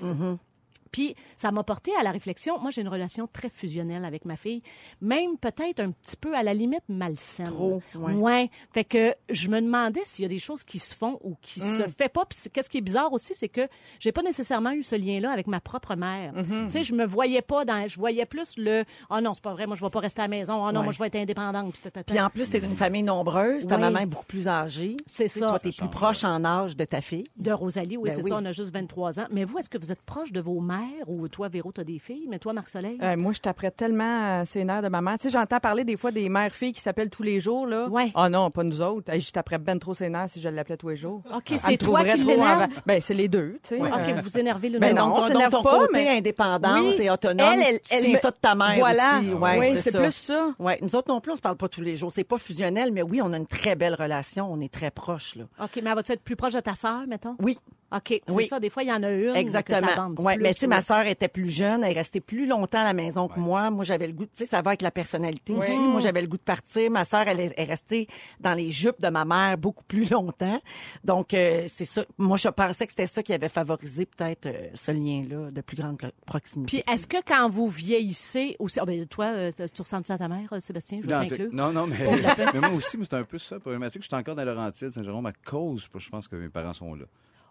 [0.94, 2.56] Puis ça m'a porté à la réflexion.
[2.60, 4.62] Moi, j'ai une relation très fusionnelle avec ma fille,
[5.00, 7.46] même peut-être un petit peu à la limite malsaine.
[7.46, 8.12] Trop, ouais.
[8.14, 8.50] ouais.
[8.72, 11.60] Fait que je me demandais s'il y a des choses qui se font ou qui
[11.60, 11.78] Mm.
[11.78, 12.24] se fait pas.
[12.26, 13.62] Puis qu'est-ce qui est bizarre aussi, c'est que
[13.98, 16.32] j'ai pas nécessairement eu ce lien-là avec ma propre mère.
[16.34, 16.64] Mm-hmm.
[16.66, 19.52] Tu sais, je me voyais pas dans, je voyais plus le, oh non, c'est pas
[19.52, 20.54] vrai, moi je vais pas rester à la maison.
[20.64, 20.84] Oh non, Ouais.
[20.84, 21.74] moi je vais être indépendante.
[22.06, 23.80] Puis, en plus, t'es d'une famille nombreuse, ta Oui.
[23.80, 24.96] maman est beaucoup plus âgée.
[25.10, 25.48] C'est ça.
[25.48, 27.24] Toi, t'es plus proche en âge de ta fille.
[27.36, 28.30] De Rosalie, oui, Ben c'est oui.
[28.30, 29.26] ça, on a juste 23 ans.
[29.30, 30.83] Mais vous, est-ce que vous êtes proche de vos mères?
[31.06, 32.98] Ou toi, Véro, t'as des filles, mais toi, Marc-Soleil?
[33.02, 35.16] Euh, moi, je t'apprête tellement euh, ses nerfs de maman.
[35.18, 37.88] Tu sais, j'entends parler des fois des mères-filles qui s'appellent tous les jours, là.
[37.88, 38.10] Ouais.
[38.14, 39.12] Ah non, pas nous autres.
[39.12, 41.22] Hey, je t'apprête ben trop ses nerfs si je l'appelais tous les jours.
[41.34, 42.68] OK, c'est me toi qui l'énerve?
[42.86, 43.80] Ben, c'est les deux, tu sais.
[43.80, 45.06] OK, Euh, vous vous énervez l'une Ben l'autre.
[45.08, 46.96] non, on s'énerve pas, côté mais- indépendante Oui.
[47.04, 49.18] et autonome, Elle, elle- tu elle tiens ça de ta mère Voilà.
[49.18, 49.28] aussi.
[49.32, 50.54] Ouais, oui, c'est c'est plus ça.
[50.58, 52.12] Ouais, nous autres non plus, on se parle pas tous les jours.
[52.12, 54.48] C'est pas fusionnel, mais oui, on a une très belle relation.
[54.52, 55.44] On est très proches, là.
[55.62, 57.36] OK, mais elle va-tu être plus proche de ta sœur, mettons?
[57.40, 57.58] Oui.
[57.94, 58.46] OK, c'est Oui.
[58.46, 58.58] ça.
[58.58, 60.10] Des fois, il y en a une Exactement.
[60.38, 60.66] mais tu sais.
[60.74, 63.70] Ma sœur était plus jeune, elle est restée plus longtemps à la maison que moi.
[63.70, 65.76] Moi, j'avais le goût, tu sais, ça va avec la personnalité aussi.
[65.76, 66.90] Moi, j'avais le goût de partir.
[66.90, 68.08] Ma sœur, elle est est restée
[68.40, 70.60] dans les jupes de ma mère beaucoup plus longtemps.
[71.02, 72.04] Donc, euh, c'est ça.
[72.18, 75.76] Moi, je pensais que c'était ça qui avait favorisé peut-être euh, ce lien-là de plus
[75.76, 76.82] grande proximité.
[76.82, 80.28] Puis est-ce que quand vous vieillissez aussi, ah ben toi, euh, tu ressembles-tu à ta
[80.28, 81.00] mère, euh, Sébastien?
[81.02, 81.50] Je veux.
[81.50, 81.98] Non, non, mais,
[82.54, 84.02] mais moi aussi, c'est un peu ça, problématique.
[84.02, 87.04] Je suis encore dans Laurentides, Saint-Jérôme, à cause, je pense que mes parents sont là.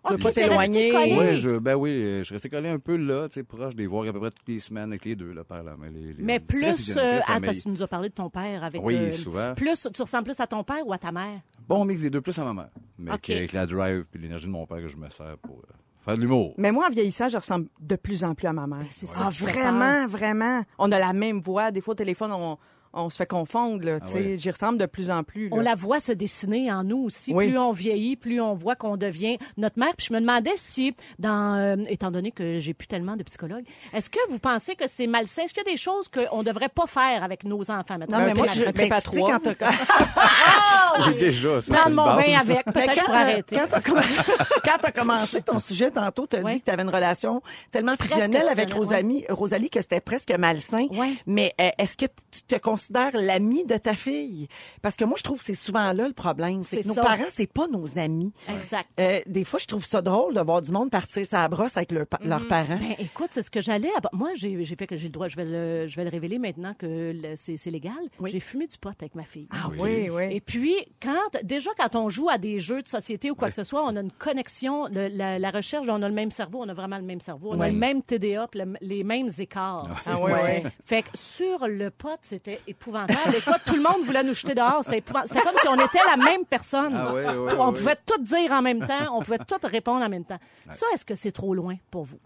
[0.06, 0.92] Tu veux pas t'éloigner?
[1.18, 3.88] Oui, je, ben oui, je suis resté collé un peu là, tu sais, proche des
[3.88, 5.76] voir à peu près toutes les semaines avec les deux, là, par là.
[5.80, 8.30] Mais, les, les- Mais plus, euh, ah, parce que tu nous as parlé de ton
[8.30, 8.82] père avec.
[8.84, 9.54] Oui, euh, souvent.
[9.56, 11.40] Plus, tu ressembles plus à ton père ou à ta mère?
[11.68, 12.70] Bon mix des deux, plus à ma mère.
[13.00, 15.74] Mais avec la drive puis l'énergie de mon père que je me sers pour euh,
[16.04, 16.54] faire de l'humour.
[16.58, 18.86] Mais moi, en vieillissant, je ressemble de plus en plus à ma mère.
[18.90, 20.64] c'est ça Ah, vraiment, vraiment.
[20.78, 21.72] On a la même voix.
[21.72, 22.58] Des fois, au téléphone, on,
[22.94, 23.84] on se fait confondre.
[23.86, 24.20] Là, Ah tu sais.
[24.20, 24.38] ouais.
[24.38, 25.50] J'y ressemble de plus en plus.
[25.50, 25.56] là.
[25.58, 27.34] On la voit se dessiner en nous aussi.
[27.34, 27.48] Oui.
[27.50, 29.96] Plus on vieillit, plus on voit qu'on devient notre mère.
[29.98, 33.66] Puis je me demandais si, dans, euh, étant donné que j'ai plus tellement de psychologues,
[33.94, 35.44] est-ce que vous pensez que c'est malsain?
[35.44, 37.98] Est-ce qu'il y a des choses qu'on ne devrait pas faire avec nos enfants?
[37.98, 39.32] Mettons, Non, mais tu moi, je tu sais, trois.
[39.32, 39.72] quand t'as-
[41.08, 41.74] Oui, déjà, ça.
[41.74, 42.66] Prendre mon bain avec.
[42.66, 43.56] Peut-être que je pourrais euh, arrêter.
[43.56, 43.80] Quand
[44.64, 46.54] quand t'as commencé ton sujet tantôt, t'as Ouais.
[46.56, 50.86] dit que t'avais une relation tellement fusionnelle avec Rosalie, Rosalie que c'était presque malsain.
[50.92, 51.14] Ouais.
[51.26, 52.83] Mais euh, est-ce que tu te considères
[53.14, 54.48] l'ami de ta fille?
[54.82, 56.64] Parce que moi, je trouve que c'est souvent là le problème.
[56.64, 57.02] C'est que nos ça.
[57.02, 58.32] parents, c'est pas nos amis.
[58.50, 58.90] Exact.
[59.00, 61.92] Euh, des fois, je trouve ça drôle de voir du monde partir sa brosse avec
[61.92, 62.78] leur pa- leurs parents.
[62.80, 63.90] Ben, écoute, c'est ce que j'allais.
[64.14, 65.28] Moi, j'ai fait que j'ai le droit.
[65.28, 67.94] Je vais le, je vais le révéler maintenant que c'est c'est légal.
[68.20, 68.30] Oui.
[68.32, 69.48] J'ai fumé du pot avec ma fille.
[69.52, 70.24] Ah oui, oui.
[70.32, 71.12] Et puis, quand,
[71.44, 73.96] déjà, quand on joue à des jeux de société ou quoi que ce soit, on
[73.96, 74.86] a une connexion.
[74.88, 77.50] Le- la, la recherche, on a le même cerveau, on a vraiment le même cerveau.
[77.54, 79.88] On a le même TDA, le- les mêmes écarts.
[80.06, 80.70] Ah oui, oui.
[80.84, 83.36] Fait que sur le pot, c'était épouvantable.
[83.38, 84.84] Écoute, tout le monde voulait nous jeter dehors.
[84.84, 86.94] C'était comme si on était la même personne.
[86.96, 87.74] Ah ouais, ouais, Tout- on ouais.
[87.74, 89.16] pouvait tout dire en même temps.
[89.18, 90.40] On pouvait tout répondre en même temps.
[90.70, 92.20] Ça, est-ce que c'est trop loin pour vous?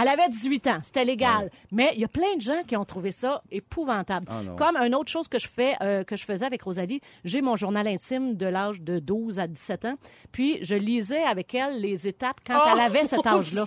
[0.00, 1.50] Elle avait 18 ans, c'était légal.
[1.72, 4.26] Mais il y a plein de gens qui ont trouvé ça épouvantable.
[4.30, 4.40] Ah.
[4.56, 7.56] Comme une autre chose que je fais, euh, que je faisais avec Rosalie, j'ai mon
[7.56, 9.94] journal intime de l'âge de 12 à 17 ans.
[10.32, 13.64] Puis je lisais avec elle les étapes quand elle avait cet âge-là.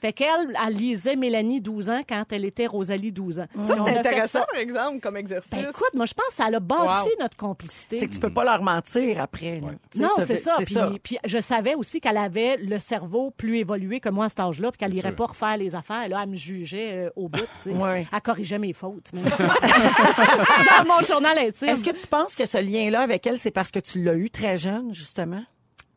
[0.00, 3.46] Fait qu'elle, elle lisait Mélanie 12 ans quand elle était Rosalie 12 ans.
[3.66, 4.46] Ça, c'est intéressant, ça.
[4.50, 5.50] par exemple, comme exercice.
[5.50, 7.08] Ben, écoute, moi, je pense que ça a bâti Wow.
[7.20, 7.98] notre complicité.
[7.98, 9.60] C'est que tu peux pas leur mentir après.
[9.60, 9.68] là.
[9.90, 10.56] Tu sais, Non, c'est ça.
[10.58, 14.40] Puis, puis je savais aussi qu'elle avait le cerveau plus évolué que moi à cet
[14.40, 15.16] âge-là, puis qu'elle irait sûr.
[15.16, 16.08] pas refaire les affaires.
[16.08, 17.38] Là, elle me jugeait euh, au bout.
[17.38, 17.70] tu sais.
[17.70, 18.06] Ouais.
[18.12, 19.12] Elle corrigeait mes fautes.
[19.12, 19.24] même.
[19.38, 21.68] Dans mon journal intime.
[21.68, 24.30] Est-ce que tu penses que ce lien-là avec elle, c'est parce que tu l'as eu
[24.30, 25.42] très jeune, justement?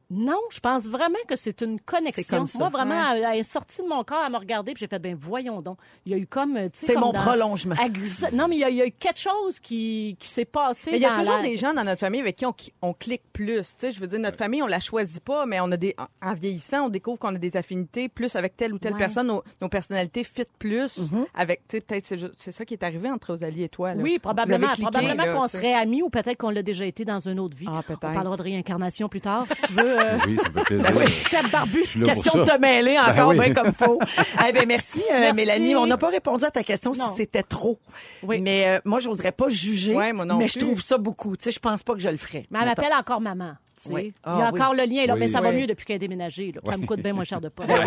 [0.09, 2.37] Non, je pense vraiment que c'est une connexion.
[2.39, 2.59] comme ça.
[2.59, 4.99] Moi, vraiment, elle, elle est sortie de mon corps, elle m'a regardé, puis j'ai fait,
[4.99, 5.77] ben voyons donc.
[6.05, 7.75] Il y a eu comme, tu sais, C'est mon dans- prolongement.
[7.75, 10.45] Exa- Non, mais il y, a, il y a eu quelque chose qui, qui s'est
[10.45, 12.93] passé Mais il y a toujours des gens dans notre famille avec qui on, on
[12.93, 13.61] clique plus.
[13.61, 15.95] Tu sais, je veux dire, notre famille, on la choisit pas, mais on a des,
[16.21, 18.99] en- vieillissant, on découvre qu'on a des affinités plus avec telle ou telle Ouais.
[18.99, 19.27] personne.
[19.27, 21.25] Nos, nos personnalités fit plus Mm-hmm.
[21.33, 22.05] avec, tu sais, peut-être
[22.37, 23.93] c'est, ça qui est arrivé entre Rosalie et toi.
[23.95, 24.03] Là.
[24.03, 24.67] Oui, probablement.
[24.73, 27.65] cliqué, probablement qu'on serait amis ou peut-être qu'on l'a déjà été dans une autre vie.
[27.69, 28.03] Ah, peut-être.
[28.03, 29.92] On parlera de réincarnation plus tard, si tu veux.
[29.99, 30.91] Euh, Oui, ça me fait plaisir.
[31.29, 31.83] Seb Barbu.
[31.95, 33.39] Là pour Question de te mêler encore oui.
[33.39, 33.99] bien comme faut.
[34.47, 35.35] eh ben merci, euh, Merci.
[35.35, 35.75] Mélanie.
[35.75, 37.09] On n'a pas répondu à ta question Non.
[37.11, 37.79] si c'était trop.
[38.23, 38.39] Oui.
[38.41, 39.95] Mais euh, moi, j'oserais pas juger.
[39.95, 40.53] Ouais, moi non mais plus.
[40.55, 41.35] je trouve ça beaucoup.
[41.37, 42.45] Tu sais, je pense pas que je le ferais.
[42.51, 43.53] Mais elle m'appelle encore maman.
[43.81, 43.93] tu sais.
[43.93, 44.13] Oui.
[44.25, 44.59] Il y a Ah, oui.
[44.61, 45.55] encore le lien, là, Oui, mais ça va oui.
[45.61, 46.51] mieux depuis qu'elle a déménagé.
[46.53, 46.61] là.
[46.65, 47.63] Ça me coûte bien moins cher de pas.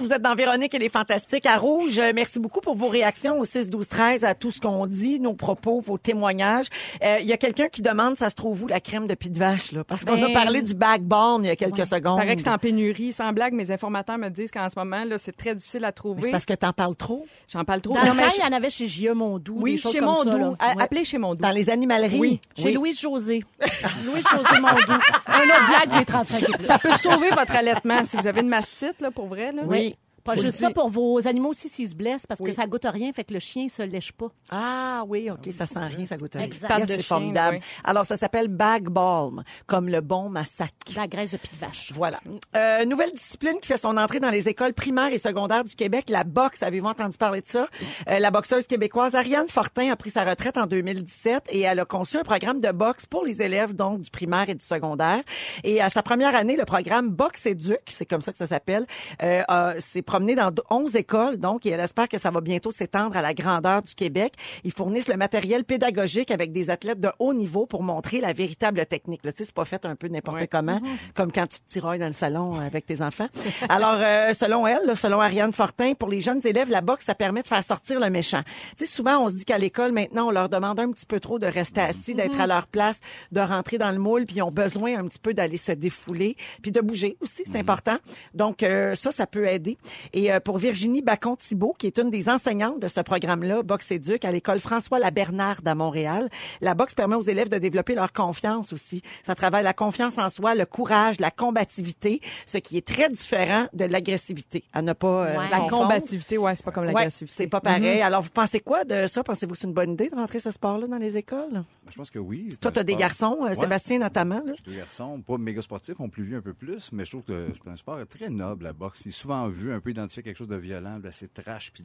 [0.00, 1.98] Vous êtes dans Véronique et les Fantastiques à Rouge.
[1.98, 5.20] Euh, Merci beaucoup pour vos réactions au 6, 12, 13, à tout ce qu'on dit,
[5.20, 6.66] nos propos, vos témoignages.
[7.02, 9.30] Euh, Il y a quelqu'un qui demande, ça se trouve où, la crème de pied
[9.30, 9.84] de vache, là?
[9.84, 12.18] Parce qu'on Ben- a parlé du backbone il y a quelques secondes.
[12.18, 13.12] Il paraît que c'est en pénurie.
[13.12, 16.22] Sans blague, mes informateurs me disent qu'en ce moment, là, c'est très difficile à trouver.
[16.22, 17.26] C'est parce que t'en parles trop?
[17.48, 17.94] J'en parle trop.
[17.94, 19.12] Dans Non, le mais temps, je- il y en avait chez J.E.
[19.14, 20.24] Mondou, Oui, des choses chez comme ça.
[20.24, 20.38] Mondou.
[20.38, 20.56] là.
[20.58, 20.82] A- Ouais.
[20.82, 21.42] Appelez chez Mondou.
[21.42, 22.18] Dans les animaleries?
[22.18, 22.40] Oui.
[22.56, 23.44] Chez Louise José.
[24.06, 24.92] Louise José Mondou.
[25.26, 26.64] Un autre blague des 35 et plus.
[26.64, 29.52] Ça peut sauver votre allaitement si vous avez une mastite, là, pour vrai.
[29.52, 29.62] Là.
[29.66, 29.89] Oui.
[30.24, 32.90] Pas juste ça pour vos animaux aussi s'ils se blessent parce que ça goûte à
[32.90, 34.28] rien, fait que le chien se lèche pas.
[34.50, 36.44] Ah oui, OK, ça sent rien, ça goûte rien.
[36.44, 36.84] Exact.
[36.86, 37.56] C'est formidable.
[37.56, 37.64] oui.
[37.84, 40.72] Alors, ça s'appelle Bag Balm, comme le bon massacre.
[40.96, 41.92] La graisse de pied de vache.
[41.94, 42.20] Voilà.
[42.56, 46.06] Euh, nouvelle discipline qui fait son entrée dans les écoles primaires et secondaires du Québec,
[46.08, 46.62] la boxe.
[46.62, 47.68] Avez-vous entendu parler de ça?
[48.08, 51.84] Euh, la boxeuse québécoise Ariane Fortin a pris sa retraite en 2017 et elle a
[51.84, 55.22] conçu un programme de boxe pour les élèves donc du primaire et du secondaire.
[55.64, 58.86] Et à sa première année, le programme Boxe Éduc, c'est comme ça que ça s'appelle,
[59.22, 59.42] euh,
[59.78, 63.22] s'est promener dans 11 écoles, donc, et elle espère que ça va bientôt s'étendre à
[63.22, 64.34] la grandeur du Québec.
[64.64, 68.84] Ils fournissent le matériel pédagogique avec des athlètes de haut niveau pour montrer la véritable
[68.86, 69.24] technique.
[69.24, 70.80] Là, tu sais, c'est pas fait un peu n'importe comment,
[71.14, 73.28] comme quand tu te tirailles dans le salon avec tes enfants.
[73.68, 77.14] Alors, euh, selon elle, là, selon Ariane Fortin, pour les jeunes élèves, la boxe, ça
[77.14, 78.42] permet de faire sortir le méchant.
[78.76, 81.20] Tu sais, souvent, on se dit qu'à l'école, maintenant, on leur demande un petit peu
[81.20, 82.98] trop de rester assis, d'être à leur place,
[83.30, 86.36] de rentrer dans le moule, puis ils ont besoin un petit peu d'aller se défouler,
[86.62, 87.98] puis de bouger aussi, c'est important.
[88.34, 89.78] Donc, euh, ça, ça peut aider.
[90.12, 94.24] Et euh, pour Virginie Bacon-Thibault, qui est une des enseignantes de ce programme-là, Boxe Éduc,
[94.24, 96.28] à l'école François Labernarde à Montréal,
[96.60, 99.02] la boxe permet aux élèves de développer leur confiance aussi.
[99.24, 103.66] Ça travaille la confiance en soi, le courage, la combativité, ce qui est très différent
[103.72, 104.64] de l'agressivité.
[104.72, 105.48] À ne pas euh, Ouais.
[105.50, 107.34] La combativité, ouais, c'est pas comme Ouais, l'agressivité.
[107.36, 108.00] c'est pas pareil.
[108.02, 109.22] Alors, vous pensez quoi de ça?
[109.22, 111.48] Pensez-vous que c'est une bonne idée de rentrer ce sport-là dans les écoles?
[111.52, 112.48] Ben, Je pense que oui.
[112.50, 113.54] c'est Toi, tu as des sport- garçons, euh, Ouais.
[113.54, 114.42] Sébastien notamment.
[114.44, 114.52] Là.
[114.64, 117.22] J'ai deux garçons, pas méga sportifs, ont plus vu un peu plus, mais je trouve
[117.24, 119.02] que c'est un sport très noble, la boxe.
[119.04, 121.84] Il est souvent vu, un peu identifié quelque chose de violent, d'assez trash, puis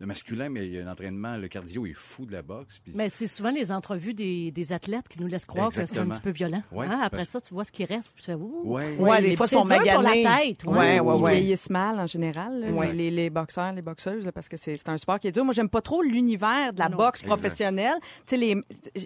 [0.00, 2.78] de masculin, mais il y a un entraînement, le cardio est fou de la boxe.
[2.78, 5.98] Puis Mais c'est souvent les entrevues des, des athlètes qui nous laissent croire que c'est
[5.98, 6.62] un petit peu violent.
[6.72, 8.14] Ouais, Hein, Après parce- ça, tu vois ce qui reste.
[8.14, 8.62] Puis tu fais, ouh.
[8.64, 8.96] Ouais.
[8.96, 10.22] Ouais, les des fois, sont pour la maganés.
[10.24, 10.72] tête, ouais.
[10.78, 11.34] Ouais, ouais, Ils ouais.
[11.34, 12.92] vieillissent mal en général, là, Ouais.
[12.92, 15.44] les, les boxeurs, les boxeuses, là, parce que c'est un sport qui est dur.
[15.44, 16.96] Moi, j'aime pas trop l'univers de la Non.
[16.96, 17.94] boxe professionnelle.
[18.26, 18.56] Tu sais, les,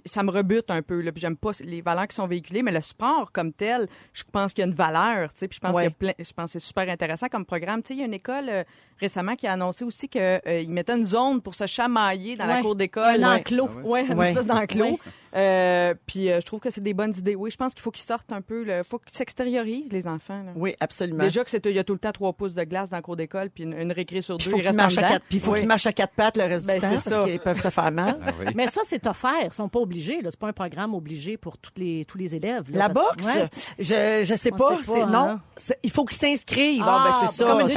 [0.07, 1.01] ça me rebute un peu.
[1.01, 4.23] Là, puis j'aime pas les valeurs qui sont véhiculées, mais le sport comme tel, je
[4.31, 5.33] pense qu'il y a une valeur.
[5.35, 5.83] Tu sais, puis je pense Ouais.
[5.85, 7.83] qu'il y a plein- je pense que c'est super intéressant comme programme.
[7.83, 8.65] Tu sais, il y a une école euh,
[9.01, 10.19] récemment qui a annoncé aussi que
[10.49, 13.23] euh, ils mettaient une zone pour se chamailler dans la cour d'école.
[13.23, 13.69] Un enclos.
[13.71, 14.29] Ah Ouais, une Ouais.
[14.31, 14.85] espèce d'enclos.
[14.85, 14.99] Ouais.
[15.37, 17.35] Euh, puis euh, je trouve que c'est des bonnes idées.
[17.35, 18.65] Oui, je pense qu'il faut qu'ils sortent un peu.
[18.69, 20.43] Il faut qu'ils s'extériorisent les enfants.
[20.45, 20.53] là.
[20.55, 21.25] Oui, absolument.
[21.25, 23.03] Déjà que c'est il y a tout le temps trois pouces de glace dans le
[23.03, 25.59] cours d'école puis une, une récré sur deux, puis il faut Oui.
[25.59, 27.29] qu'ils marchent à quatre pattes le reste Ben, du temps c'est parce ça.
[27.29, 28.19] qu'ils peuvent se faire mal.
[28.27, 28.53] Ah oui.
[28.55, 29.33] Mais ça, c'est offert.
[29.45, 30.23] Ils sont pas obligés.
[30.23, 30.31] là.
[30.31, 32.71] C'est pas un programme obligé pour toutes les, tous les élèves.
[32.71, 33.49] là, La parce- boxe, Ouais.
[33.79, 35.07] je je sais pas, sait pas, c'est hein.
[35.07, 36.83] non, c'est- il faut qu'ils s'inscrivent.
[36.87, 37.45] Ah, Ah, ben c'est ça.
[37.45, 37.69] comme une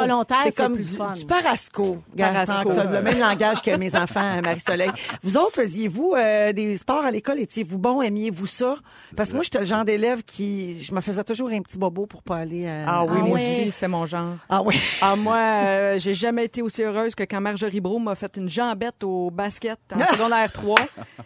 [0.00, 1.12] Volontaire, c'est comme plus du, fun.
[1.12, 1.98] du parasco.
[2.16, 4.90] C'est le même langage que mes enfants, hein, Marie-Soleil.
[5.22, 7.40] Vous autres, faisiez-vous euh, des sports à l'école?
[7.40, 8.02] Étiez-vous bon?
[8.02, 8.76] Aimiez-vous ça?
[9.16, 12.06] Parce que moi, j'étais le genre d'élève qui, je me faisais toujours un petit bobo
[12.06, 12.84] pour pas aller à...
[12.86, 14.34] Ah oui, Ah moi aussi, c'est mon genre.
[14.48, 14.78] Ah oui.
[15.00, 18.48] Ah moi, euh, j'ai jamais été aussi heureuse que quand Marjorie Bro m'a fait une
[18.48, 20.76] jambette au basket en secondaire 3.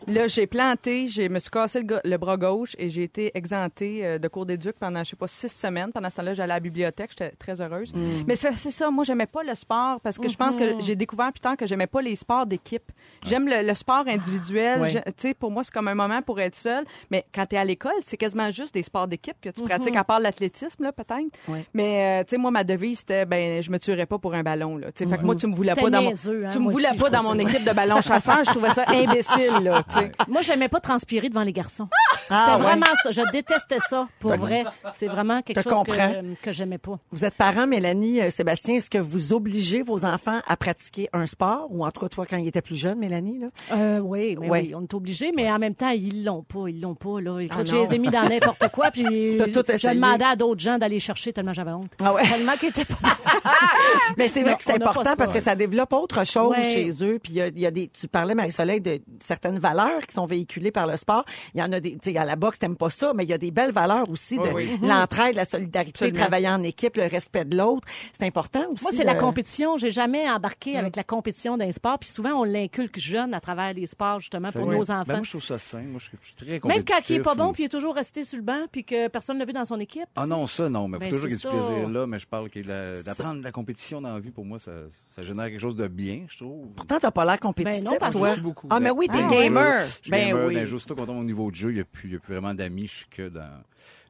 [0.08, 4.18] Là, j'ai planté, j'ai me suis cassé le, bras gauche et j'ai été exemptée euh,
[4.18, 5.90] de cours d'éduc pendant je sais pas six semaines.
[5.92, 7.92] Pendant ce temps-là, j'allais à la bibliothèque, j'étais très heureuse.
[8.26, 10.96] Mais c'est c'est ça, moi j'aimais pas le sport parce que je pense que j'ai
[10.96, 12.90] découvert plus tard que j'aimais pas les sports d'équipe.
[13.24, 14.80] J'aime le, le sport individuel.
[14.80, 14.92] Ouais.
[15.06, 16.84] Tu sais, pour moi c'est comme un moment pour être seul.
[17.10, 19.96] Mais quand tu es à l'école, c'est quasiment juste des sports d'équipe que tu pratiques
[19.96, 21.38] à part l'athlétisme là peut-être.
[21.48, 21.64] Ouais.
[21.74, 24.42] Mais euh, tu sais, moi ma devise c'était ben je me tuerais pas pour un
[24.42, 24.92] ballon là.
[24.92, 26.94] Tu sais, fait que moi tu me voulais pas dans mon, hein, tu me voulais
[26.98, 28.44] pas dans mon équipe de ballon chasseur.
[28.44, 29.82] Je trouvais ça imbécile là.
[29.84, 30.12] Tu sais.
[30.28, 31.88] Moi, j'aimais pas transpirer devant les garçons.
[32.30, 32.62] Ah, C'était ouais.
[32.62, 33.10] vraiment ça.
[33.10, 34.64] Je détestais ça, pour vrai.
[34.94, 36.12] C'est vraiment quelque chose comprends.
[36.12, 36.98] que, que j'aimais pas.
[37.10, 38.74] Vous êtes parents, Mélanie, euh, Sébastien.
[38.76, 41.66] Est-ce que vous obligez vos enfants à pratiquer un sport?
[41.70, 43.38] Ou en tout cas, toi, quand ils étaient plus jeunes, Mélanie?
[43.38, 43.46] Là?
[43.72, 44.60] Euh, oui, mais Ouais.
[44.68, 47.38] oui, on est obligé, mais en même temps, ils l'ont pas, ils l'ont pas, là.
[47.40, 49.04] Écoute, Ah je les ai mis dans n'importe quoi, puis
[49.38, 51.92] je demandais à d'autres gens d'aller chercher tellement j'avais honte.
[52.02, 52.22] Ah ouais.
[52.22, 52.96] Tellement qu'ils étaient pas...
[54.16, 55.16] Mais c'est vrai Non, que c'est important ça.
[55.16, 56.64] parce que ça développe autre chose Ouais.
[56.64, 57.18] chez eux.
[57.22, 60.14] Puis il y a, il y a des, tu parlais Marie-Soleil de certaines valeurs qui
[60.14, 61.24] sont véhiculées par le sport.
[61.54, 63.30] Il y en a des, tu sais, à la boxe t'aimes pas ça, mais il
[63.30, 64.88] y a des belles valeurs aussi de Oui, oui.
[64.88, 66.18] l'entraide, la solidarité, Absolument.
[66.20, 67.86] travailler en équipe, le respect de l'autre.
[68.12, 68.41] C'est important
[68.72, 68.82] aussi.
[68.82, 69.76] Moi, c'est la compétition.
[69.78, 71.98] J'ai jamais embarqué avec la compétition d'un sport.
[71.98, 74.76] Puis souvent, on l'inculque jeune à travers les sports, justement, pour vrai.
[74.78, 75.12] nos Ben, enfants.
[75.14, 75.82] moi, je trouve ça sain.
[75.82, 76.04] Moi, je
[76.44, 78.42] suis Même quand il est pas bon, ou- puis il est toujours resté sur le
[78.44, 80.06] banc, puis que personne ne l'a vu dans son équipe.
[80.16, 80.88] Ah non, ça, non.
[80.88, 82.06] Mais Ben, faut toujours qu'il y ait du plaisir là.
[82.06, 84.72] Mais je parle que la- d'apprendre la compétition dans la vie, pour moi, ça,
[85.08, 86.68] ça génère quelque chose de bien, je trouve.
[86.76, 88.28] Pourtant, t'as pas l'air compétitif, Ben non, toi.
[88.28, 88.66] je suis beaucoup.
[88.70, 89.82] Ah, mais oui, t'es Dans- gamer.
[89.86, 90.46] Je suis Ben gamer.
[90.46, 90.68] oui.
[90.78, 92.18] Surtout quand on est au niveau de jeu, il n'y a, plus- il y a
[92.18, 92.86] plus vraiment d'amis.
[92.86, 93.48] Je suis que dans.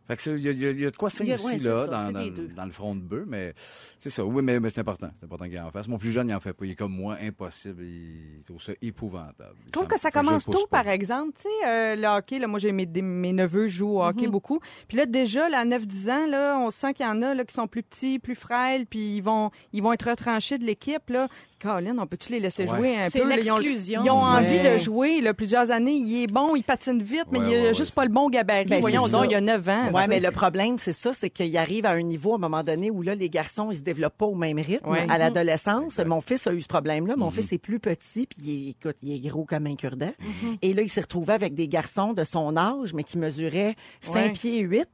[0.06, 2.10] Fait que il y, a- y de quoi aussi, ouais, là, ça,
[2.56, 3.54] dans, le front de bœuf, mais
[3.98, 4.24] c'est ça.
[4.24, 5.10] Oui, mais, mais c'est important.
[5.14, 5.86] C'est important qu'il en fasse.
[5.86, 6.66] Mon plus jeune, il en fait pas.
[6.66, 7.82] Il est comme moi, impossible.
[7.82, 9.54] Il trouve ça épouvantable.
[9.66, 10.82] Je trouve que ça commence tôt, pas.
[10.82, 11.32] par exemple.
[11.36, 14.08] Tu sais, euh, le hockey, là, moi, j'ai mes, neveux jouent au Mhm.
[14.08, 14.60] hockey beaucoup.
[14.88, 17.44] Puis là, déjà, là, à 9-10 ans, là, on sent qu'il y en a là,
[17.44, 21.08] qui sont plus petits, plus frêles, puis ils vont, ils vont être retranchés de l'équipe.
[21.10, 21.28] Là.
[21.62, 22.76] Colin, on peut-tu les laisser Ouais.
[22.76, 23.28] jouer un peu?
[23.28, 23.36] là?
[23.38, 25.92] Ils ont, ils ont envie de jouer là, plusieurs années.
[25.94, 28.10] Il est bon, il patine vite, mais Ouais, il a ouais, ouais, juste pas le
[28.10, 28.64] bon gabarit.
[28.66, 29.90] Ben, Voyons donc, il y a 9 ans.
[29.92, 32.38] Ouais, tu mais le problème, c'est ça, c'est qu'il arrive à un niveau, à un
[32.38, 34.88] moment donné, où là, les garçons, ils se développent pas au même rythme.
[34.88, 35.06] Ouais.
[35.08, 36.06] À l'adolescence, Exact.
[36.08, 37.14] mon fils a eu ce problème-là.
[37.16, 40.12] Mon fils est plus petit, puis il est, écoute, il est gros comme un cure-dent.
[40.20, 40.56] Mhm.
[40.62, 44.14] Et là, il s'est retrouvé avec des garçons de son âge, mais qui mesuraient 5
[44.14, 44.30] Ouais.
[44.30, 44.88] pieds 8,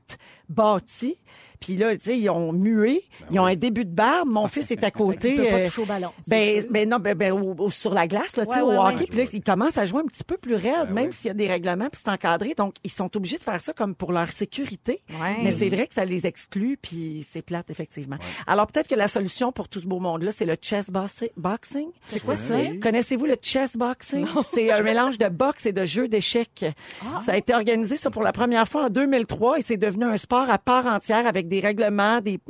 [0.49, 1.19] bâti.
[1.61, 4.29] Puis là, tu sais, ils ont mué, ils ont un début de barbe.
[4.29, 5.31] Mon fils est à côté.
[5.33, 6.11] Il peut pas euh, toucher au ballon.
[6.29, 8.81] ben, ben non, ben, ben, au- au- sur la glace, là, tu sais, Ouais, au
[8.81, 9.07] ouais, hockey.
[9.09, 11.13] Puis là, ils commencent à jouer un petit peu plus raide, Ben même oui.
[11.13, 12.55] s'il y a des règlements, puis c'est encadré.
[12.57, 15.03] Donc, ils sont obligés de faire ça comme pour leur sécurité.
[15.11, 15.39] Ouais.
[15.43, 18.19] Mais c'est vrai que ça les exclut, puis c'est plate, effectivement.
[18.47, 20.91] Alors, peut-être que la solution pour tout ce beau monde-là, c'est le chess
[21.37, 21.89] boxing.
[22.07, 22.57] C'est quoi ça?
[22.81, 24.27] Connaissez-vous le chess boxing?
[24.49, 26.65] C'est un mélange de boxe et de jeu d'échecs.
[27.03, 27.21] Ah.
[27.27, 30.17] Ça a été organisé ça pour la première fois en 2003 et c'est devenu un
[30.17, 32.41] sport à part entière avec des règlements, des,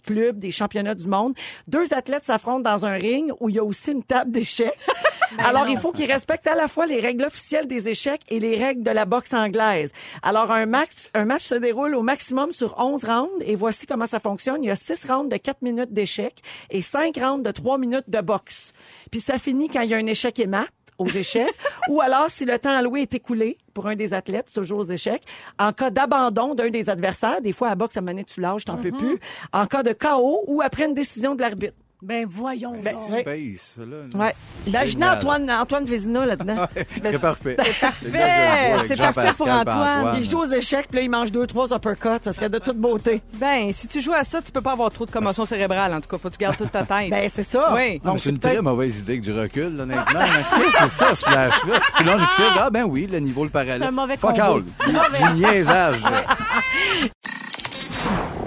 [0.00, 1.34] clubs, des championnats du monde.
[1.66, 4.78] Deux athlètes s'affrontent dans un ring où il y a aussi une table d'échecs.
[5.38, 8.56] Alors, il faut qu'ils respectent à la fois les règles officielles des échecs et les
[8.56, 9.90] règles de la boxe anglaise.
[10.22, 14.06] Alors, un match, un match se déroule au maximum sur 11 rounds et voici comment
[14.06, 14.62] ça fonctionne.
[14.62, 18.08] Il y a 6 rounds de 4 minutes d'échecs et 5 rounds de 3 minutes
[18.08, 18.72] de boxe.
[19.10, 20.66] Puis ça finit quand il y a un échec et mat
[20.98, 21.54] aux échecs,
[21.88, 24.90] ou alors si le temps alloué est écoulé pour un des athlètes, c'est toujours aux
[24.90, 25.22] échecs,
[25.58, 28.76] en cas d'abandon d'un des adversaires, des fois à boxe, à monnaie tu lâches, t'en
[28.76, 29.18] peux plus,
[29.52, 31.74] en cas de chaos ou après une décision de l'arbitre.
[32.02, 33.02] Ben voyons Ben, donc.
[33.10, 33.20] oui.
[33.22, 33.84] Space, là.
[34.14, 34.24] là.
[34.26, 34.34] Ouais.
[34.66, 35.06] Imaginez.
[35.06, 36.66] Antoine, Antoine Vézina là-dedans.
[37.02, 37.56] C'est parfait.
[37.62, 38.76] C'est parfait.
[38.86, 40.16] C'est parfait pour Antoine.
[40.18, 42.22] Il joue aux échecs, puis là, il mange deux, trois uppercuts.
[42.22, 43.22] Ça serait de toute beauté.
[43.40, 45.94] Ben, si tu joues à ça, tu peux pas avoir trop de commotion cérébrale.
[45.94, 47.08] En tout cas, faut que tu gardes toute ta tête.
[47.10, 47.72] Ben, c'est ça.
[47.74, 48.00] Oui.
[48.04, 50.04] Non, mais c'est une très mauvaise idée que du recul, là, honnêtement.
[50.56, 51.80] Qu'est-ce que c'est ça, ce flash-là?
[51.96, 53.80] Puis là, j'écoutais, ah ben oui, le niveau le parallèle.
[53.80, 54.42] C'est un mauvais Fuck combo.
[54.42, 54.62] all.
[54.86, 56.00] Du, du niaisage.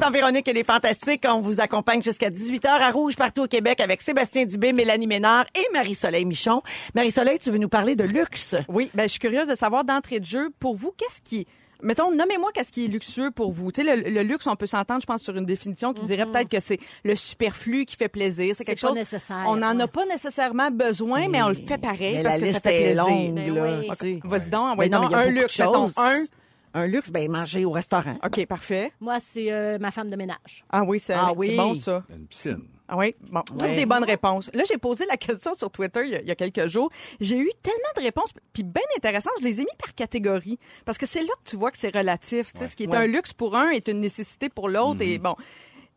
[0.01, 1.25] Dans Véronique, elle est fantastique.
[1.27, 5.45] On vous accompagne jusqu'à 18h à Rouge, partout au Québec, avec Sébastien Dubé, Mélanie Ménard
[5.55, 6.61] et Marie-Soleil Michon.
[6.95, 8.55] Marie-Soleil, tu veux nous parler de luxe?
[8.69, 11.47] Oui, ben, je suis curieuse de savoir d'entrée de jeu, pour vous, qu'est-ce qui...
[11.81, 13.71] Mettons, nommez-moi qu'est-ce qui est luxueux pour vous.
[13.71, 16.25] Tu sais, le, le luxe, on peut s'entendre, je pense, sur une définition qui dirait
[16.25, 18.53] peut-être que c'est le superflu qui fait plaisir.
[18.53, 18.97] C'est quelque pas chose...
[18.97, 19.87] nécessaire, On n'en a ouais.
[19.87, 22.75] pas nécessairement besoin, mais on le fait pareil Mais parce la que ça liste fait
[22.75, 23.05] est plaisir.
[23.05, 23.79] longue, Ben là.
[24.01, 24.19] oui.
[24.25, 26.23] Vas-y donc, y a un luxe, mettons, un.
[26.73, 28.17] Un luxe, ben manger au restaurant.
[28.23, 28.91] OK, parfait.
[28.99, 30.63] Moi, c'est euh, ma femme de ménage.
[30.69, 31.55] Ah oui, c'est Ah c'est oui.
[31.55, 32.03] bon, ça.
[32.09, 32.61] Une piscine.
[32.91, 33.75] Ah oui, bon, toutes Ouais.
[33.75, 34.49] des bonnes réponses.
[34.53, 36.89] Là, j'ai posé la question sur Twitter il y a, il y a quelques jours.
[37.19, 39.33] J'ai eu tellement de réponses, puis bien intéressantes.
[39.41, 41.95] Je les ai mis par catégorie parce que c'est là que tu vois que c'est
[41.95, 42.51] relatif.
[42.53, 42.97] Tu sais, ce qui est Ouais.
[42.97, 45.01] un luxe pour un est une nécessité pour l'autre.
[45.01, 45.35] Et bon.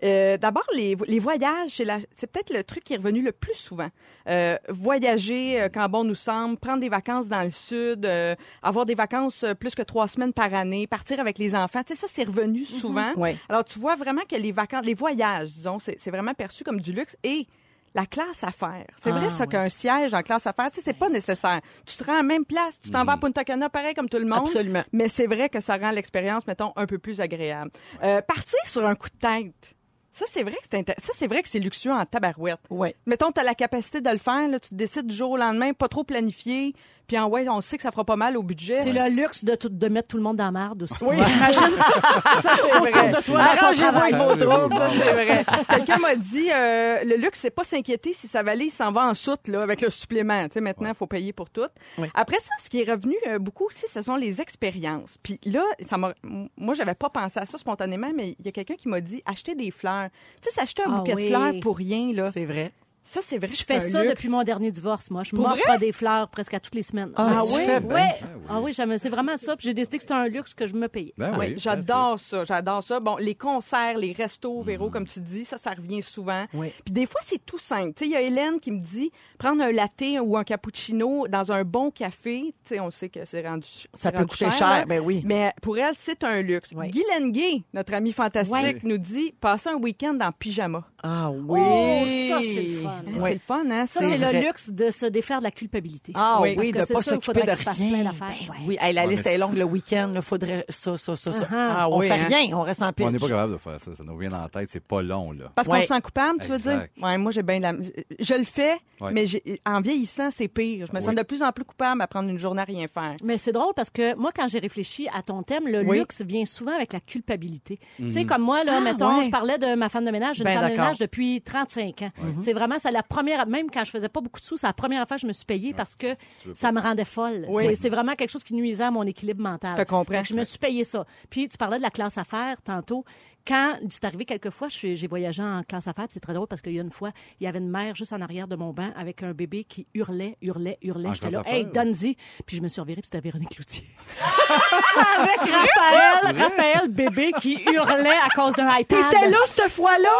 [0.02, 3.54] Euh, D'abord, les, les voyages, c'est c'est peut-être le truc qui est revenu le plus
[3.54, 3.88] souvent.
[4.28, 8.84] Euh, voyager euh, quand bon nous semble, prendre des vacances dans le sud, euh, avoir
[8.86, 11.82] des vacances plus que trois semaines par année, partir avec les enfants.
[11.86, 13.12] Tu sais, ça, c'est revenu souvent.
[13.16, 13.36] Ouais.
[13.48, 16.80] Alors, tu vois vraiment que les vacances, les voyages, disons, c'est c'est vraiment perçu comme
[16.80, 17.46] du luxe et
[17.94, 18.86] la classe affaires.
[19.00, 19.50] C'est Ah, vrai, ça, oui.
[19.50, 21.60] qu'un siège en classe affaires, tu sais, c'est pas nécessaire.
[21.86, 24.08] Tu te rends à la même place, tu t'en vas à Punta Cana, pareil comme
[24.08, 24.46] tout le monde.
[24.46, 24.82] Absolument.
[24.92, 27.70] Mais c'est vrai que ça rend l'expérience, mettons, un peu plus agréable.
[28.02, 29.74] Euh, partir sur un coup de tête.
[30.12, 32.60] Ça, c'est vrai que c'est inté- ça, c'est vrai que c'est luxueux en tabarouette.
[32.68, 32.94] Ouais.
[33.06, 35.36] Mettons, tu as la capacité de le faire, là, tu te décides du jour au
[35.38, 36.74] lendemain, pas trop planifié,
[37.06, 38.82] puis en ouais, on sait que ça fera pas mal au budget.
[38.82, 41.02] C'est le luxe de, tout- de mettre tout le monde dans la merde aussi.
[41.04, 41.60] Oui, j'imagine.
[42.42, 42.90] ça, c'est vrai.
[43.10, 44.74] de toi, Arrangez-vous avec vos troubles.
[44.76, 45.44] Ça, c'est vrai.
[45.68, 49.14] Quelqu'un m'a dit, euh, le luxe, c'est pas s'inquiéter si sa valise s'en va en
[49.14, 50.44] soute, là, avec le supplément.
[50.48, 51.68] Tu sais, maintenant, il faut payer pour tout.
[51.98, 52.08] Oui.
[52.14, 55.16] Après ça, ce qui est revenu euh, beaucoup aussi, ce sont les expériences.
[55.22, 56.12] Puis là, ça m'a,
[56.56, 59.22] moi, j'avais pas pensé à ça spontanément, mais il y a quelqu'un qui m'a dit,
[59.26, 60.08] acheter des fleurs.
[60.40, 61.24] Tu sais, s'acheter un Ah bouquet oui.
[61.24, 62.30] de fleurs pour rien, là.
[62.32, 62.72] C'est vrai.
[63.04, 63.48] Ça, c'est vrai.
[63.52, 65.22] Je fais ça depuis mon dernier divorce, moi.
[65.24, 67.12] Je m'offre des fleurs presque à toutes les semaines.
[67.16, 67.64] Ah, Ah oui?
[67.66, 67.94] fais bien.
[67.96, 68.20] Ouais.
[68.48, 69.56] Ah oui, j'aime- c'est vraiment ça.
[69.56, 71.12] Puis j'ai décidé que c'était un luxe que je me payais.
[71.18, 71.54] Ben Oui, oui.
[71.56, 73.00] j'adore ça, j'adore ça.
[73.00, 76.44] Bon, les concerts, les restos, Véro, comme tu dis, ça, ça revient souvent.
[76.54, 76.72] Oui.
[76.84, 77.92] Puis des fois, c'est tout simple.
[77.94, 81.26] Tu sais, il y a Hélène qui me dit prendre un latte ou un cappuccino
[81.28, 82.54] dans un bon café.
[82.64, 84.84] Tu sais, on sait que c'est rendu Ça peut coûter cher, là.
[84.84, 85.22] ben oui.
[85.24, 86.70] Mais pour elle, c'est un luxe.
[86.74, 86.88] Oui.
[86.90, 90.84] Guylaine Gay, notre amie fantastique, nous dit passer un week-end en pyjama.
[91.02, 91.60] Ah oui.
[91.60, 92.88] Oh, ça, c'est le fun.
[92.90, 93.20] Hein, Oui.
[93.24, 93.86] C'est le fun, hein?
[93.86, 96.12] Ça, c'est le luxe de se défaire de la culpabilité.
[96.14, 98.04] Ah oui, que de c'est pas s'occuper de que tu fasses plein rien.
[98.04, 98.28] d'affaires.
[98.40, 98.56] Ben Ouais.
[98.66, 100.12] oui, Hey, la Ouais, liste est c'est- longue le week-end.
[100.14, 101.38] Il faudrait ça, ça, ça, ça.
[101.40, 101.46] Uh-huh.
[101.52, 102.26] Ah on oui, fait hein?
[102.28, 103.06] rien, on reste en pitch.
[103.06, 103.94] On n'est pas capable de faire ça.
[103.94, 104.68] Ça nous vient dans la tête.
[104.70, 105.50] C'est pas long, là.
[105.54, 105.76] Parce Ouais.
[105.78, 106.90] qu'on se sent coupable, tu veux Exact.
[106.96, 107.04] dire?
[107.04, 107.72] Ouais, moi, j'ai bien de la...
[108.20, 109.10] Je le fais, Ouais.
[109.12, 110.86] mais j'ai- en vieillissant, c'est pire.
[110.86, 111.14] Je me sens Oui.
[111.16, 113.16] de plus en plus coupable à prendre une journée à rien faire.
[113.24, 115.98] Mais c'est drôle parce que moi, quand j'ai réfléchi à ton thème, le Oui.
[115.98, 117.78] luxe vient souvent avec la culpabilité.
[117.96, 120.38] Tu sais, comme moi, là, Ah, mettons, je parlais de ma femme de ménage.
[120.38, 120.91] Une Ben femme de d'accord.
[120.98, 122.10] Depuis 35 ans.
[122.40, 124.72] C'est vraiment, c'est la première, même quand je faisais pas beaucoup de sous, c'est la
[124.72, 126.14] première fois que je me suis payée parce que
[126.54, 127.46] ça me rendait folle.
[127.48, 127.76] Oui.
[127.76, 129.76] C'est- vraiment quelque chose qui nuisait à mon équilibre mental.
[129.78, 130.24] Je comprends.
[130.24, 131.04] Je me suis payé ça.
[131.28, 133.04] Puis tu parlais de la classe affaires tantôt.
[133.46, 136.46] Quand c'est arrivé quelques fois, je suis- j'ai voyagé en classe affaires, c'est très drôle
[136.46, 138.54] parce qu'il y a une fois, il y avait une mère juste en arrière de
[138.56, 141.10] mon banc avec un bébé qui hurlait, hurlait, hurlait.
[141.14, 142.16] J'étais là, hey, donne-y.
[142.46, 143.84] Puis je me suis revirée, puis c'était Véronique Cloutier.
[145.18, 149.10] avec Raphaël, Raphaël, bébé, qui hurlait à cause d'un iPad.
[149.10, 150.10] T'étais là cette fois-là?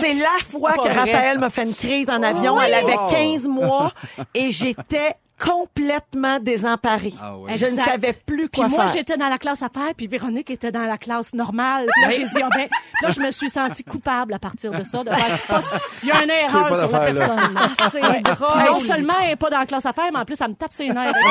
[0.00, 0.94] C'est la fois Pas que vrai.
[0.94, 2.60] Raphaël m'a fait une crise en avion.
[2.60, 3.92] Elle avait 15 mois
[4.34, 5.14] et j'étais
[5.44, 7.12] complètement désemparée.
[7.20, 7.56] Ah ouais.
[7.56, 7.84] Je ne Exact.
[7.90, 8.96] savais plus Puis quoi moi, faire.
[8.96, 11.86] j'étais dans la classe affaires, puis Véronique était dans la classe normale.
[11.92, 12.68] Puis là, j'ai dit, ah ben,
[13.02, 15.02] là, je me suis sentie coupable à partir de ça.
[15.04, 15.62] De faire, c'est pas-
[16.02, 17.28] il y a une erreur pas sur la d'affaire, là.
[17.28, 17.54] personne.
[17.54, 17.68] là.
[17.92, 18.20] C'est Ouais.
[18.20, 18.48] drôle.
[18.50, 20.54] Puis non seulement elle n'est pas dans la classe affaires, mais en plus, elle me
[20.54, 21.12] tape ses nerfs.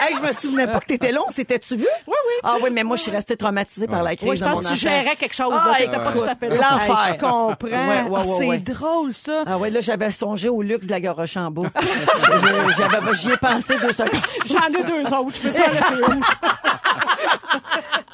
[0.00, 1.24] Hey, je me souvenais pas que t'étais long.
[1.34, 1.82] C'était-tu vu?
[2.06, 2.34] Oui, oui.
[2.44, 4.64] Ah oui, mais moi, je suis restée traumatisée par la crise Oui, je dans pense
[4.64, 5.02] mon que tu affaire.
[5.02, 5.52] gérais quelque chose.
[5.58, 5.76] Ah, là.
[5.78, 6.56] T'étais pas écoute, tout à fait là.
[6.70, 6.98] l'enfer.
[7.08, 7.54] Hey, je comprends.
[7.62, 8.58] Ouais, ouais, ouais, c'est ouais.
[8.58, 9.42] drôle, ça.
[9.44, 11.66] Ah ouais, là, j'avais songé au luxe de la Garochambeau.
[11.82, 14.20] Je- J'avais, j'y ai pensé deux secondes.
[14.46, 15.36] J'en ai deux autres.
[15.36, 16.20] Je peux t'en laisser une.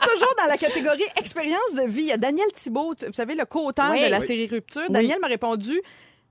[0.03, 3.45] Toujours dans la catégorie expérience de vie, il y a Daniel Thibault, vous savez, le
[3.45, 4.05] co-auteur Oui.
[4.05, 4.27] de la Oui.
[4.27, 4.89] série Rupture.
[4.91, 5.81] Daniel m'a répondu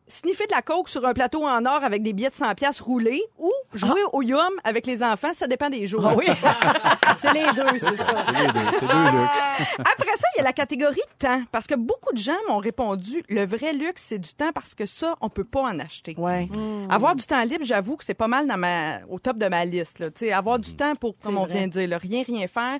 [0.08, 2.80] sniffer de la coke sur un plateau en or avec des billets de 100 pièces
[2.80, 6.06] roulés ou jouer au yum avec les enfants, ça dépend des jours.
[6.06, 6.26] Ah oui.
[7.18, 8.26] C'est les deux, c'est ça.
[8.28, 9.76] C'est les deux, c'est deux luxe.
[9.80, 13.24] Après ça, il y a la catégorie temps parce que beaucoup de gens m'ont répondu
[13.30, 16.16] le vrai luxe c'est du temps parce que ça on peut pas en acheter.
[16.18, 16.50] Ouais.
[16.90, 19.66] Avoir du temps libre, j'avoue que c'est pas mal dans ma, au top de ma
[19.66, 20.00] liste.
[20.00, 20.12] Là.
[20.12, 21.60] Tu sais, avoir du temps pour, comme on vrai.
[21.60, 22.80] vient de dire, là, rien, rien faire.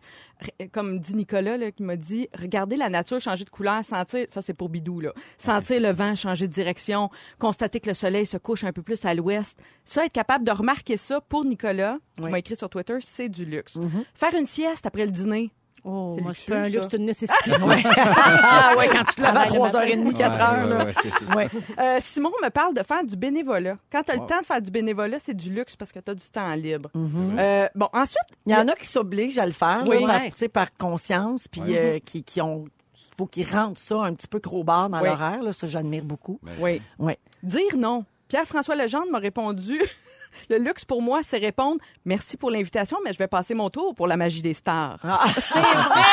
[0.72, 4.42] Comme dit Nicolas, là, qui m'a dit, regarder la nature changer de couleur, sentir, ça
[4.42, 5.14] c'est pour Bidou, là.
[5.38, 7.10] sentir le vent changer de direction,
[7.40, 9.58] constater que le soleil se couche un peu plus à l'ouest.
[9.86, 12.32] Ça, être capable de remarquer ça pour Nicolas, qui Oui.
[12.32, 13.78] m'a écrit sur Twitter, c'est du luxe.
[14.16, 15.52] Faire une sieste après le dîner.
[15.86, 17.52] Oh, C'est moi, c'est pas un luxe, c'est une nécessité.
[17.60, 20.86] Ah ouais, quand tu te lèves à Travaille le 3h30, 4 Ouais, heures, ouais, là.
[20.86, 21.36] ouais, c'est ça.
[21.36, 21.48] Ouais.
[21.78, 23.78] Euh, Simon me parle de faire du bénévolat.
[23.92, 26.10] Quand tu as le temps de faire du bénévolat, c'est du luxe parce que tu
[26.12, 26.90] as du temps libre.
[26.96, 27.38] Mm-hmm.
[27.40, 30.00] Euh, bon, ensuite, Il y en a qui s'obligent à le faire, Oui.
[30.02, 30.32] là, par, Ouais.
[30.32, 31.78] tu sais, par conscience, puis Ouais.
[31.78, 32.64] euh, qui, qui ont...
[33.12, 35.10] Il faut qu'ils rentrent ça un petit peu crowbar dans Oui.
[35.10, 35.44] l'horaire.
[35.44, 36.40] Là, ça, j'admire beaucoup.
[36.42, 36.82] Ben, oui.
[37.00, 37.20] Ouais.
[37.44, 38.06] Dire non.
[38.28, 39.80] Pierre-François Legendre m'a répondu
[40.50, 43.94] Le luxe pour moi, c'est répondre Merci pour l'invitation, mais je vais passer mon tour
[43.94, 44.98] pour la magie des stars.
[45.04, 46.04] Ah, C'est vrai!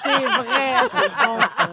[0.00, 1.70] C'est vrai, c'est bon, ça.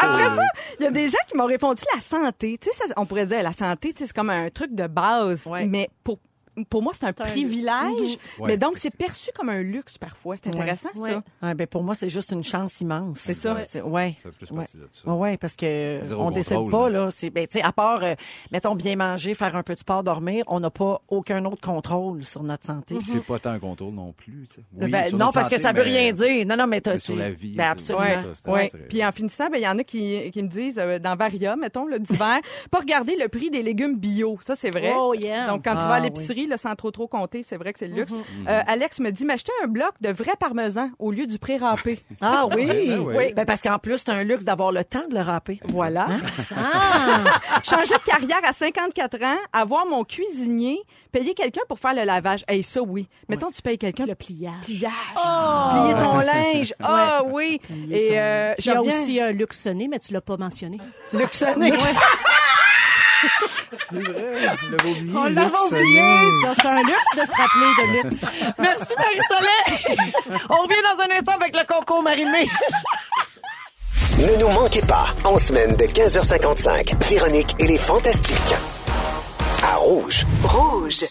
[0.00, 0.42] Après ça,
[0.78, 2.56] il y a des gens qui m'ont répondu la santé.
[2.58, 4.86] Tu sais, ça, on pourrait dire la santé, tu sais, c'est comme un truc de
[4.86, 5.46] base.
[5.46, 5.66] Ouais.
[5.66, 6.18] Mais pour,
[6.64, 8.18] pour moi, c'est un un privilège.
[8.38, 8.46] Ouais.
[8.48, 10.36] Mais donc, c'est perçu comme un luxe parfois.
[10.36, 11.10] C'est intéressant, Ouais.
[11.10, 11.22] ça.
[11.48, 13.18] Ouais, ben pour moi, c'est juste une chance immense.
[13.20, 13.56] C'est ça.
[13.66, 14.16] C'est- Ouais.
[14.22, 14.56] Ça fait plus Ouais.
[14.58, 15.08] partie de ça.
[15.10, 17.04] Ouais, ouais, parce que Zéro on décide contrôle, pas là.
[17.06, 17.10] là.
[17.10, 18.14] C'est ben, tu sais, à part, euh,
[18.52, 22.24] mettons bien manger, faire un peu de sport, dormir, on n'a pas aucun autre contrôle
[22.24, 22.96] sur notre santé.
[23.00, 24.46] C'est pas tant un contrôle non plus.
[24.48, 24.60] tu sais.
[24.80, 26.46] Oui, Ben, non, parce que ça veut rien dire.
[26.46, 28.04] Non, non, mais, t'as- sur tu- la vie, Ben, absolument.
[28.34, 28.70] c'est ça, Ouais.
[28.88, 31.56] Puis en finissant, ben, il y en a qui, qui me disent, euh, dans Varia,
[31.56, 32.38] mettons, le d'hiver,
[32.70, 34.38] pas regarder le prix des légumes bio.
[34.42, 34.92] Ça, c'est vrai.
[34.96, 35.46] Oh, yeah.
[35.46, 37.78] Donc, quand tu Ah, vas à l'épicerie, là, sans trop trop compter, c'est vrai que
[37.78, 38.12] c'est le luxe.
[38.48, 42.00] Euh, Alex me dit, m'acheter un bloc de vrai parmesan au lieu du pré-râpé.
[42.20, 42.66] Ah oui.
[42.66, 43.14] Ben oui.
[43.16, 43.32] oui.
[43.34, 45.60] Ben, parce qu'en plus, c'est un luxe d'avoir le temps de le râper.
[45.68, 46.08] Voilà.
[46.10, 46.20] Hein?
[46.56, 47.60] Ah!
[47.62, 50.80] Changer de carrière à 54 ans, avoir mon cuisinier,
[51.12, 52.44] payer quelqu'un pour faire le lavage.
[52.48, 53.08] Hey, ça, oui.
[53.28, 54.06] Mettons, tu payes quelqu'un.
[54.06, 54.54] Le pliage.
[54.64, 54.92] Pliage.
[55.14, 56.74] Plier ton linge.
[56.82, 57.60] Ah oui.
[57.90, 60.36] Et euh, Il y a je reviens- aussi un luxe sonné, mais tu l'as pas
[60.36, 60.78] mentionné.
[61.12, 61.72] Luxonné.
[63.70, 64.34] C'est vrai,
[64.72, 65.12] oublié.
[65.14, 66.02] On oublié!
[66.54, 68.20] c'est un luxe de se rappeler de luxe.
[68.58, 69.98] Merci, Marie-Soleil.
[70.50, 72.48] On revient dans un instant avec le concours marimé.
[74.18, 78.56] Ne nous manquez pas, en semaine de 15h55, Véronique et les Fantastiques.
[79.62, 80.26] À Rouge.
[80.44, 81.04] Rouge.